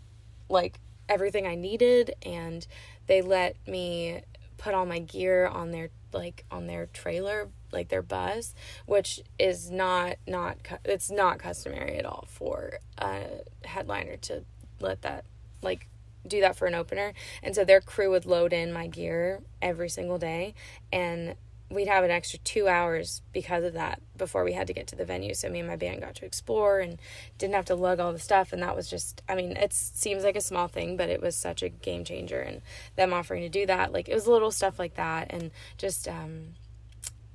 like 0.49 0.79
everything 1.07 1.45
I 1.45 1.55
needed 1.55 2.15
and 2.23 2.65
they 3.07 3.21
let 3.21 3.55
me 3.67 4.21
put 4.57 4.73
all 4.73 4.85
my 4.85 4.99
gear 4.99 5.45
on 5.45 5.71
their 5.71 5.89
like 6.13 6.45
on 6.49 6.65
their 6.65 6.87
trailer 6.87 7.49
like 7.71 7.89
their 7.89 8.01
bus 8.01 8.55
which 8.85 9.19
is 9.37 9.69
not 9.69 10.15
not 10.25 10.57
it's 10.85 11.11
not 11.11 11.37
customary 11.37 11.97
at 11.97 12.05
all 12.05 12.25
for 12.29 12.79
a 12.97 13.21
headliner 13.65 14.15
to 14.17 14.43
let 14.79 15.01
that 15.01 15.25
like 15.61 15.87
do 16.27 16.41
that 16.41 16.55
for 16.55 16.67
an 16.67 16.75
opener. 16.75 17.13
And 17.43 17.55
so 17.55 17.63
their 17.63 17.81
crew 17.81 18.11
would 18.11 18.25
load 18.25 18.53
in 18.53 18.73
my 18.73 18.87
gear 18.87 19.41
every 19.61 19.89
single 19.89 20.17
day 20.17 20.53
and 20.91 21.35
we'd 21.69 21.87
have 21.87 22.03
an 22.03 22.11
extra 22.11 22.39
two 22.39 22.67
hours 22.67 23.21
because 23.33 23.63
of 23.63 23.73
that 23.73 24.01
before 24.17 24.43
we 24.43 24.53
had 24.53 24.67
to 24.67 24.73
get 24.73 24.87
to 24.87 24.95
the 24.95 25.05
venue. 25.05 25.33
So 25.33 25.49
me 25.49 25.59
and 25.59 25.67
my 25.67 25.75
band 25.75 26.01
got 26.01 26.15
to 26.15 26.25
explore 26.25 26.79
and 26.79 26.99
didn't 27.37 27.55
have 27.55 27.65
to 27.65 27.75
lug 27.75 27.99
all 27.99 28.13
the 28.13 28.19
stuff. 28.19 28.53
And 28.53 28.61
that 28.61 28.75
was 28.75 28.89
just, 28.89 29.23
I 29.27 29.35
mean, 29.35 29.53
it 29.53 29.73
seems 29.73 30.23
like 30.23 30.35
a 30.35 30.41
small 30.41 30.67
thing, 30.67 30.95
but 30.95 31.09
it 31.09 31.21
was 31.21 31.35
such 31.35 31.63
a 31.63 31.69
game 31.69 32.03
changer. 32.03 32.39
And 32.39 32.61
them 32.95 33.13
offering 33.13 33.41
to 33.41 33.49
do 33.49 33.65
that, 33.65 33.91
like 33.91 34.07
it 34.07 34.13
was 34.13 34.27
little 34.27 34.51
stuff 34.51 34.77
like 34.77 34.95
that. 34.95 35.27
And 35.31 35.51
just, 35.77 36.07
um, 36.07 36.53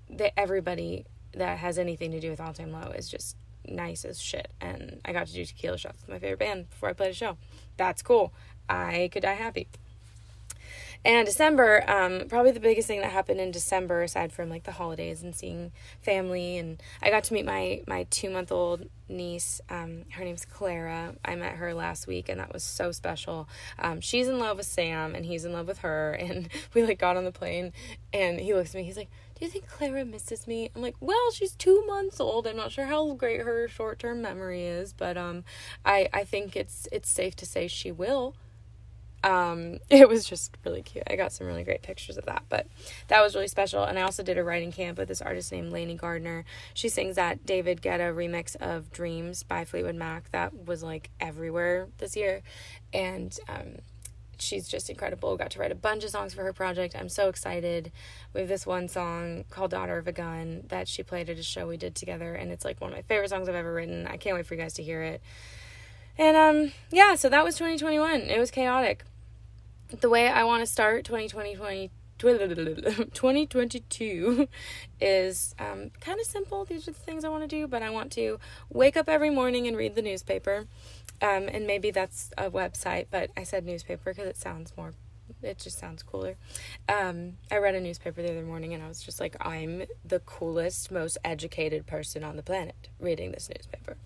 that 0.08 0.38
everybody 0.38 1.06
that 1.32 1.58
has 1.58 1.78
anything 1.78 2.12
to 2.12 2.20
do 2.20 2.30
with 2.30 2.40
All 2.40 2.52
Time 2.52 2.72
Low 2.72 2.90
is 2.90 3.08
just 3.08 3.36
nice 3.66 4.04
as 4.04 4.20
shit. 4.20 4.52
And 4.60 5.00
I 5.04 5.12
got 5.12 5.26
to 5.26 5.32
do 5.32 5.44
tequila 5.44 5.78
shots 5.78 6.02
with 6.02 6.08
my 6.08 6.18
favorite 6.18 6.38
band 6.38 6.70
before 6.70 6.88
I 6.88 6.92
played 6.92 7.10
a 7.10 7.14
show. 7.14 7.36
That's 7.76 8.02
cool. 8.02 8.32
I 8.68 9.10
could 9.12 9.22
die 9.22 9.34
happy. 9.34 9.68
And 11.02 11.26
December, 11.26 11.82
um, 11.90 12.28
probably 12.28 12.52
the 12.52 12.60
biggest 12.60 12.86
thing 12.86 13.00
that 13.00 13.10
happened 13.10 13.40
in 13.40 13.50
December, 13.50 14.02
aside 14.02 14.32
from 14.32 14.50
like 14.50 14.64
the 14.64 14.72
holidays 14.72 15.22
and 15.22 15.34
seeing 15.34 15.72
family, 16.02 16.58
and 16.58 16.82
I 17.00 17.08
got 17.08 17.24
to 17.24 17.34
meet 17.34 17.46
my 17.46 17.82
my 17.86 18.06
two 18.10 18.28
month 18.28 18.52
old 18.52 18.86
niece. 19.08 19.62
Um, 19.70 20.04
her 20.12 20.24
name's 20.24 20.44
Clara. 20.44 21.14
I 21.24 21.36
met 21.36 21.54
her 21.56 21.72
last 21.72 22.06
week, 22.06 22.28
and 22.28 22.38
that 22.38 22.52
was 22.52 22.62
so 22.62 22.92
special. 22.92 23.48
Um, 23.78 24.02
she's 24.02 24.28
in 24.28 24.38
love 24.38 24.58
with 24.58 24.66
Sam, 24.66 25.14
and 25.14 25.24
he's 25.24 25.46
in 25.46 25.52
love 25.52 25.66
with 25.66 25.78
her. 25.78 26.18
And 26.30 26.48
we 26.74 26.84
like 26.84 26.98
got 26.98 27.16
on 27.16 27.24
the 27.24 27.32
plane, 27.32 27.72
and 28.12 28.38
he 28.38 28.52
looks 28.54 28.74
at 28.74 28.78
me. 28.78 28.84
He's 28.84 28.96
like, 28.98 29.10
"Do 29.38 29.44
you 29.46 29.50
think 29.50 29.68
Clara 29.68 30.04
misses 30.04 30.46
me?" 30.46 30.70
I'm 30.76 30.82
like, 30.82 30.96
"Well, 31.00 31.30
she's 31.32 31.54
two 31.56 31.84
months 31.86 32.20
old. 32.20 32.46
I'm 32.46 32.56
not 32.56 32.72
sure 32.72 32.84
how 32.86 33.14
great 33.14 33.40
her 33.40 33.68
short 33.68 33.98
term 33.98 34.20
memory 34.20 34.64
is, 34.64 34.92
but 34.92 35.16
um, 35.16 35.44
I 35.84 36.08
I 36.12 36.24
think 36.24 36.56
it's 36.56 36.86
it's 36.92 37.08
safe 37.08 37.36
to 37.36 37.46
say 37.46 37.68
she 37.68 37.90
will." 37.90 38.34
Um, 39.22 39.78
it 39.90 40.08
was 40.08 40.24
just 40.24 40.56
really 40.64 40.82
cute. 40.82 41.04
I 41.08 41.16
got 41.16 41.32
some 41.32 41.46
really 41.46 41.64
great 41.64 41.82
pictures 41.82 42.16
of 42.16 42.26
that, 42.26 42.44
but 42.48 42.66
that 43.08 43.20
was 43.20 43.34
really 43.34 43.48
special. 43.48 43.84
And 43.84 43.98
I 43.98 44.02
also 44.02 44.22
did 44.22 44.38
a 44.38 44.44
writing 44.44 44.72
camp 44.72 44.98
with 44.98 45.08
this 45.08 45.22
artist 45.22 45.52
named 45.52 45.72
Lainey 45.72 45.94
Gardner. 45.94 46.44
She 46.74 46.88
sings 46.88 47.16
that 47.16 47.44
David 47.44 47.82
Guetta 47.82 48.14
remix 48.14 48.56
of 48.56 48.90
Dreams 48.90 49.42
by 49.42 49.64
Fleetwood 49.64 49.96
Mac 49.96 50.30
that 50.32 50.66
was 50.66 50.82
like 50.82 51.10
everywhere 51.20 51.88
this 51.98 52.16
year. 52.16 52.42
And 52.92 53.38
um, 53.48 53.76
she's 54.38 54.68
just 54.68 54.88
incredible. 54.88 55.36
Got 55.36 55.50
to 55.52 55.58
write 55.58 55.72
a 55.72 55.76
bunch 55.76 56.04
of 56.04 56.10
songs 56.10 56.34
for 56.34 56.42
her 56.42 56.52
project. 56.52 56.96
I'm 56.98 57.08
so 57.08 57.28
excited. 57.28 57.92
We 58.32 58.40
have 58.40 58.48
this 58.48 58.66
one 58.66 58.88
song 58.88 59.44
called 59.50 59.70
Daughter 59.70 59.98
of 59.98 60.08
a 60.08 60.12
Gun 60.12 60.64
that 60.68 60.88
she 60.88 61.02
played 61.02 61.28
at 61.28 61.38
a 61.38 61.42
show 61.42 61.66
we 61.66 61.76
did 61.76 61.94
together. 61.94 62.34
And 62.34 62.50
it's 62.50 62.64
like 62.64 62.80
one 62.80 62.90
of 62.90 62.96
my 62.96 63.02
favorite 63.02 63.30
songs 63.30 63.48
I've 63.48 63.54
ever 63.54 63.72
written. 63.72 64.06
I 64.06 64.16
can't 64.16 64.36
wait 64.36 64.46
for 64.46 64.54
you 64.54 64.60
guys 64.60 64.74
to 64.74 64.82
hear 64.82 65.02
it. 65.02 65.20
And 66.18 66.36
um, 66.36 66.72
yeah, 66.90 67.14
so 67.14 67.28
that 67.28 67.44
was 67.44 67.56
2021. 67.56 68.22
It 68.22 68.38
was 68.38 68.50
chaotic 68.50 69.04
the 69.98 70.08
way 70.08 70.28
I 70.28 70.44
want 70.44 70.62
to 70.62 70.66
start 70.66 71.04
2020, 71.04 71.90
2022 72.18 74.48
is 75.00 75.54
um, 75.58 75.90
kind 76.00 76.20
of 76.20 76.26
simple. 76.26 76.64
These 76.64 76.88
are 76.88 76.92
the 76.92 76.98
things 76.98 77.24
I 77.24 77.28
want 77.28 77.42
to 77.42 77.48
do, 77.48 77.66
but 77.66 77.82
I 77.82 77.90
want 77.90 78.12
to 78.12 78.38
wake 78.68 78.96
up 78.96 79.08
every 79.08 79.30
morning 79.30 79.66
and 79.66 79.76
read 79.76 79.94
the 79.94 80.02
newspaper. 80.02 80.66
Um, 81.22 81.48
and 81.48 81.66
maybe 81.66 81.90
that's 81.90 82.30
a 82.38 82.50
website, 82.50 83.06
but 83.10 83.30
I 83.36 83.42
said 83.42 83.66
newspaper 83.66 84.10
because 84.10 84.26
it 84.26 84.36
sounds 84.36 84.72
more, 84.76 84.94
it 85.42 85.58
just 85.58 85.78
sounds 85.78 86.02
cooler. 86.02 86.36
Um, 86.88 87.34
I 87.50 87.58
read 87.58 87.74
a 87.74 87.80
newspaper 87.80 88.22
the 88.22 88.30
other 88.30 88.42
morning 88.42 88.72
and 88.72 88.82
I 88.82 88.88
was 88.88 89.02
just 89.02 89.20
like, 89.20 89.36
I'm 89.40 89.82
the 90.04 90.20
coolest, 90.20 90.90
most 90.90 91.18
educated 91.24 91.86
person 91.86 92.24
on 92.24 92.36
the 92.36 92.42
planet 92.42 92.88
reading 92.98 93.32
this 93.32 93.48
newspaper. 93.48 93.96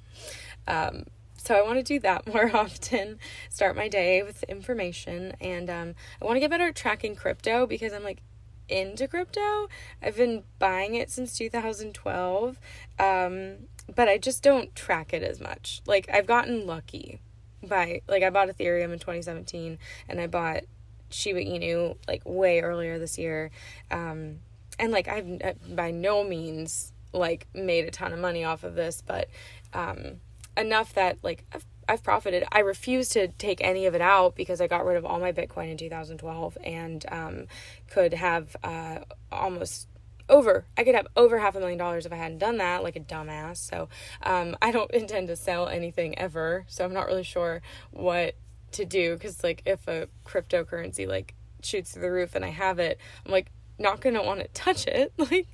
So 1.44 1.54
I 1.54 1.62
want 1.62 1.76
to 1.76 1.82
do 1.82 2.00
that 2.00 2.26
more 2.32 2.54
often. 2.56 3.18
Start 3.50 3.76
my 3.76 3.88
day 3.88 4.22
with 4.22 4.42
information, 4.44 5.34
and 5.40 5.68
um, 5.68 5.94
I 6.20 6.24
want 6.24 6.36
to 6.36 6.40
get 6.40 6.50
better 6.50 6.68
at 6.68 6.74
tracking 6.74 7.14
crypto 7.14 7.66
because 7.66 7.92
I'm 7.92 8.02
like 8.02 8.22
into 8.68 9.06
crypto. 9.06 9.68
I've 10.02 10.16
been 10.16 10.44
buying 10.58 10.94
it 10.94 11.10
since 11.10 11.36
2012, 11.36 12.58
um, 12.98 13.56
but 13.94 14.08
I 14.08 14.16
just 14.16 14.42
don't 14.42 14.74
track 14.74 15.12
it 15.12 15.22
as 15.22 15.40
much. 15.40 15.82
Like 15.86 16.08
I've 16.12 16.26
gotten 16.26 16.66
lucky 16.66 17.20
by 17.62 18.00
like 18.08 18.22
I 18.22 18.30
bought 18.30 18.48
Ethereum 18.48 18.92
in 18.92 18.98
2017, 18.98 19.78
and 20.08 20.20
I 20.20 20.26
bought 20.26 20.62
Shiba 21.10 21.40
Inu 21.40 21.96
like 22.08 22.22
way 22.24 22.62
earlier 22.62 22.98
this 22.98 23.18
year, 23.18 23.50
um, 23.90 24.38
and 24.78 24.92
like 24.92 25.08
I've 25.08 25.42
uh, 25.42 25.52
by 25.68 25.90
no 25.90 26.24
means 26.24 26.92
like 27.12 27.46
made 27.54 27.84
a 27.84 27.90
ton 27.90 28.14
of 28.14 28.18
money 28.18 28.44
off 28.44 28.64
of 28.64 28.74
this, 28.74 29.02
but 29.06 29.28
um, 29.74 30.20
enough 30.56 30.94
that 30.94 31.18
like 31.22 31.44
I've, 31.52 31.66
I've 31.88 32.02
profited. 32.02 32.44
I 32.50 32.60
refuse 32.60 33.10
to 33.10 33.28
take 33.28 33.60
any 33.62 33.86
of 33.86 33.94
it 33.94 34.00
out 34.00 34.34
because 34.34 34.60
I 34.60 34.66
got 34.66 34.84
rid 34.84 34.96
of 34.96 35.04
all 35.04 35.20
my 35.20 35.32
Bitcoin 35.32 35.70
in 35.70 35.76
2012 35.76 36.58
and 36.64 37.04
um, 37.10 37.46
could 37.88 38.14
have 38.14 38.56
uh, 38.62 39.00
almost 39.30 39.88
over 40.26 40.64
i 40.78 40.84
could 40.84 40.94
have 40.94 41.06
over 41.18 41.38
half 41.38 41.54
a 41.54 41.60
million 41.60 41.76
dollars 41.76 42.06
if 42.06 42.12
i 42.12 42.16
hadn't 42.16 42.38
done 42.38 42.56
that 42.56 42.82
like 42.82 42.96
a 42.96 43.00
dumbass. 43.00 43.58
So 43.58 43.90
um, 44.22 44.56
i 44.62 44.70
don't 44.70 44.90
intend 44.92 45.28
to 45.28 45.36
sell 45.36 45.68
anything 45.68 46.18
ever. 46.18 46.64
So 46.66 46.84
i'm 46.84 46.94
not 46.94 47.06
really 47.06 47.24
sure 47.24 47.60
what 47.90 48.34
to 48.72 48.86
do 48.86 49.14
because 49.14 49.44
like 49.44 49.62
if 49.66 49.86
a 49.86 50.08
cryptocurrency 50.24 51.06
like 51.06 51.34
shoots 51.62 51.92
through 51.92 52.02
the 52.02 52.10
roof 52.10 52.34
and 52.34 52.44
i 52.44 52.48
have 52.48 52.78
it 52.78 52.98
i'm 53.24 53.32
like 53.32 53.50
not 53.78 54.00
gonna 54.00 54.22
want 54.22 54.40
to 54.40 54.48
touch 54.48 54.86
it. 54.86 55.12
Like 55.18 55.46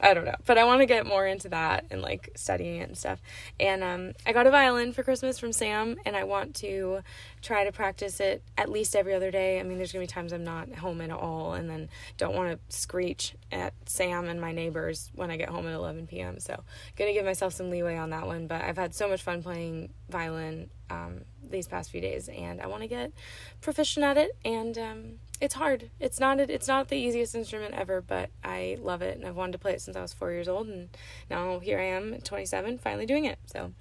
I 0.00 0.14
don't 0.14 0.24
know, 0.24 0.34
but 0.44 0.58
I 0.58 0.64
want 0.64 0.80
to 0.80 0.86
get 0.86 1.06
more 1.06 1.26
into 1.26 1.48
that 1.50 1.86
and 1.90 2.02
like 2.02 2.30
studying 2.36 2.80
it 2.80 2.88
and 2.88 2.96
stuff. 2.98 3.20
And 3.58 3.82
um, 3.82 4.12
I 4.26 4.32
got 4.32 4.46
a 4.46 4.50
violin 4.50 4.92
for 4.92 5.02
Christmas 5.02 5.38
from 5.38 5.52
Sam, 5.52 5.96
and 6.04 6.16
I 6.16 6.24
want 6.24 6.54
to 6.56 7.00
try 7.42 7.64
to 7.64 7.72
practice 7.72 8.20
it 8.20 8.42
at 8.56 8.70
least 8.70 8.96
every 8.96 9.14
other 9.14 9.30
day. 9.30 9.60
I 9.60 9.62
mean, 9.62 9.78
there's 9.78 9.92
gonna 9.92 10.02
be 10.02 10.06
times 10.06 10.32
I'm 10.32 10.44
not 10.44 10.74
home 10.76 11.00
at 11.00 11.10
all, 11.10 11.54
and 11.54 11.68
then 11.68 11.88
don't 12.16 12.34
want 12.34 12.52
to 12.52 12.76
screech 12.76 13.34
at 13.52 13.74
Sam 13.86 14.28
and 14.28 14.40
my 14.40 14.52
neighbors 14.52 15.10
when 15.14 15.30
I 15.30 15.36
get 15.36 15.48
home 15.48 15.66
at 15.66 15.74
11 15.74 16.06
p.m. 16.06 16.40
So, 16.40 16.62
gonna 16.96 17.12
give 17.12 17.24
myself 17.24 17.52
some 17.52 17.70
leeway 17.70 17.96
on 17.96 18.10
that 18.10 18.26
one. 18.26 18.46
But 18.46 18.62
I've 18.62 18.78
had 18.78 18.94
so 18.94 19.08
much 19.08 19.22
fun 19.22 19.42
playing 19.42 19.90
violin 20.08 20.70
um, 20.90 21.22
these 21.48 21.68
past 21.68 21.90
few 21.90 22.00
days, 22.00 22.28
and 22.28 22.60
I 22.60 22.66
want 22.66 22.82
to 22.82 22.88
get 22.88 23.12
proficient 23.60 24.04
at 24.04 24.16
it. 24.16 24.36
And 24.44 24.78
um, 24.78 25.04
it's 25.40 25.54
hard. 25.54 25.90
It's 26.00 26.18
not. 26.18 26.40
It's 26.40 26.68
not 26.68 26.88
the 26.88 26.96
easiest 26.96 27.34
instrument 27.34 27.74
ever, 27.74 28.00
but 28.00 28.30
I 28.42 28.78
love 28.80 29.02
it, 29.02 29.16
and 29.16 29.26
I've 29.26 29.36
wanted 29.36 29.52
to 29.52 29.58
play 29.58 29.72
it 29.72 29.80
since 29.80 29.96
I 29.96 30.02
was 30.02 30.12
four 30.12 30.32
years 30.32 30.48
old, 30.48 30.68
and 30.68 30.88
now 31.30 31.58
here 31.58 31.78
I 31.78 31.84
am, 31.84 32.18
27, 32.22 32.78
finally 32.78 33.06
doing 33.06 33.24
it. 33.24 33.38
So, 33.46 33.72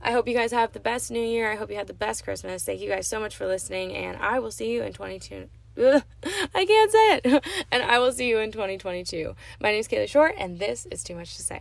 I 0.00 0.12
hope 0.12 0.26
you 0.26 0.34
guys 0.34 0.52
have 0.52 0.72
the 0.72 0.80
best 0.80 1.10
New 1.10 1.22
Year. 1.22 1.52
I 1.52 1.56
hope 1.56 1.70
you 1.70 1.76
had 1.76 1.86
the 1.86 1.92
best 1.92 2.24
Christmas. 2.24 2.64
Thank 2.64 2.80
you 2.80 2.88
guys 2.88 3.06
so 3.06 3.20
much 3.20 3.36
for 3.36 3.46
listening, 3.46 3.94
and 3.94 4.16
I 4.18 4.38
will 4.38 4.50
see 4.50 4.72
you 4.72 4.82
in 4.82 4.92
22. 4.92 5.48
Ugh, 5.78 6.02
I 6.54 6.66
can't 6.66 6.92
say 6.92 7.16
it. 7.16 7.44
and 7.72 7.82
I 7.82 7.98
will 7.98 8.12
see 8.12 8.28
you 8.28 8.38
in 8.38 8.52
2022. 8.52 9.34
My 9.60 9.70
name 9.70 9.80
is 9.80 9.88
Kalie 9.88 10.06
Shorr, 10.06 10.32
and 10.38 10.58
this 10.58 10.86
is 10.90 11.02
Too 11.02 11.14
Much 11.14 11.36
to 11.36 11.42
Say. 11.42 11.60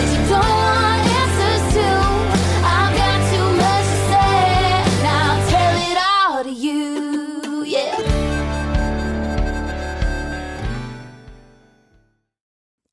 But 0.00 0.28
don't 0.30 0.30
go 0.30 0.99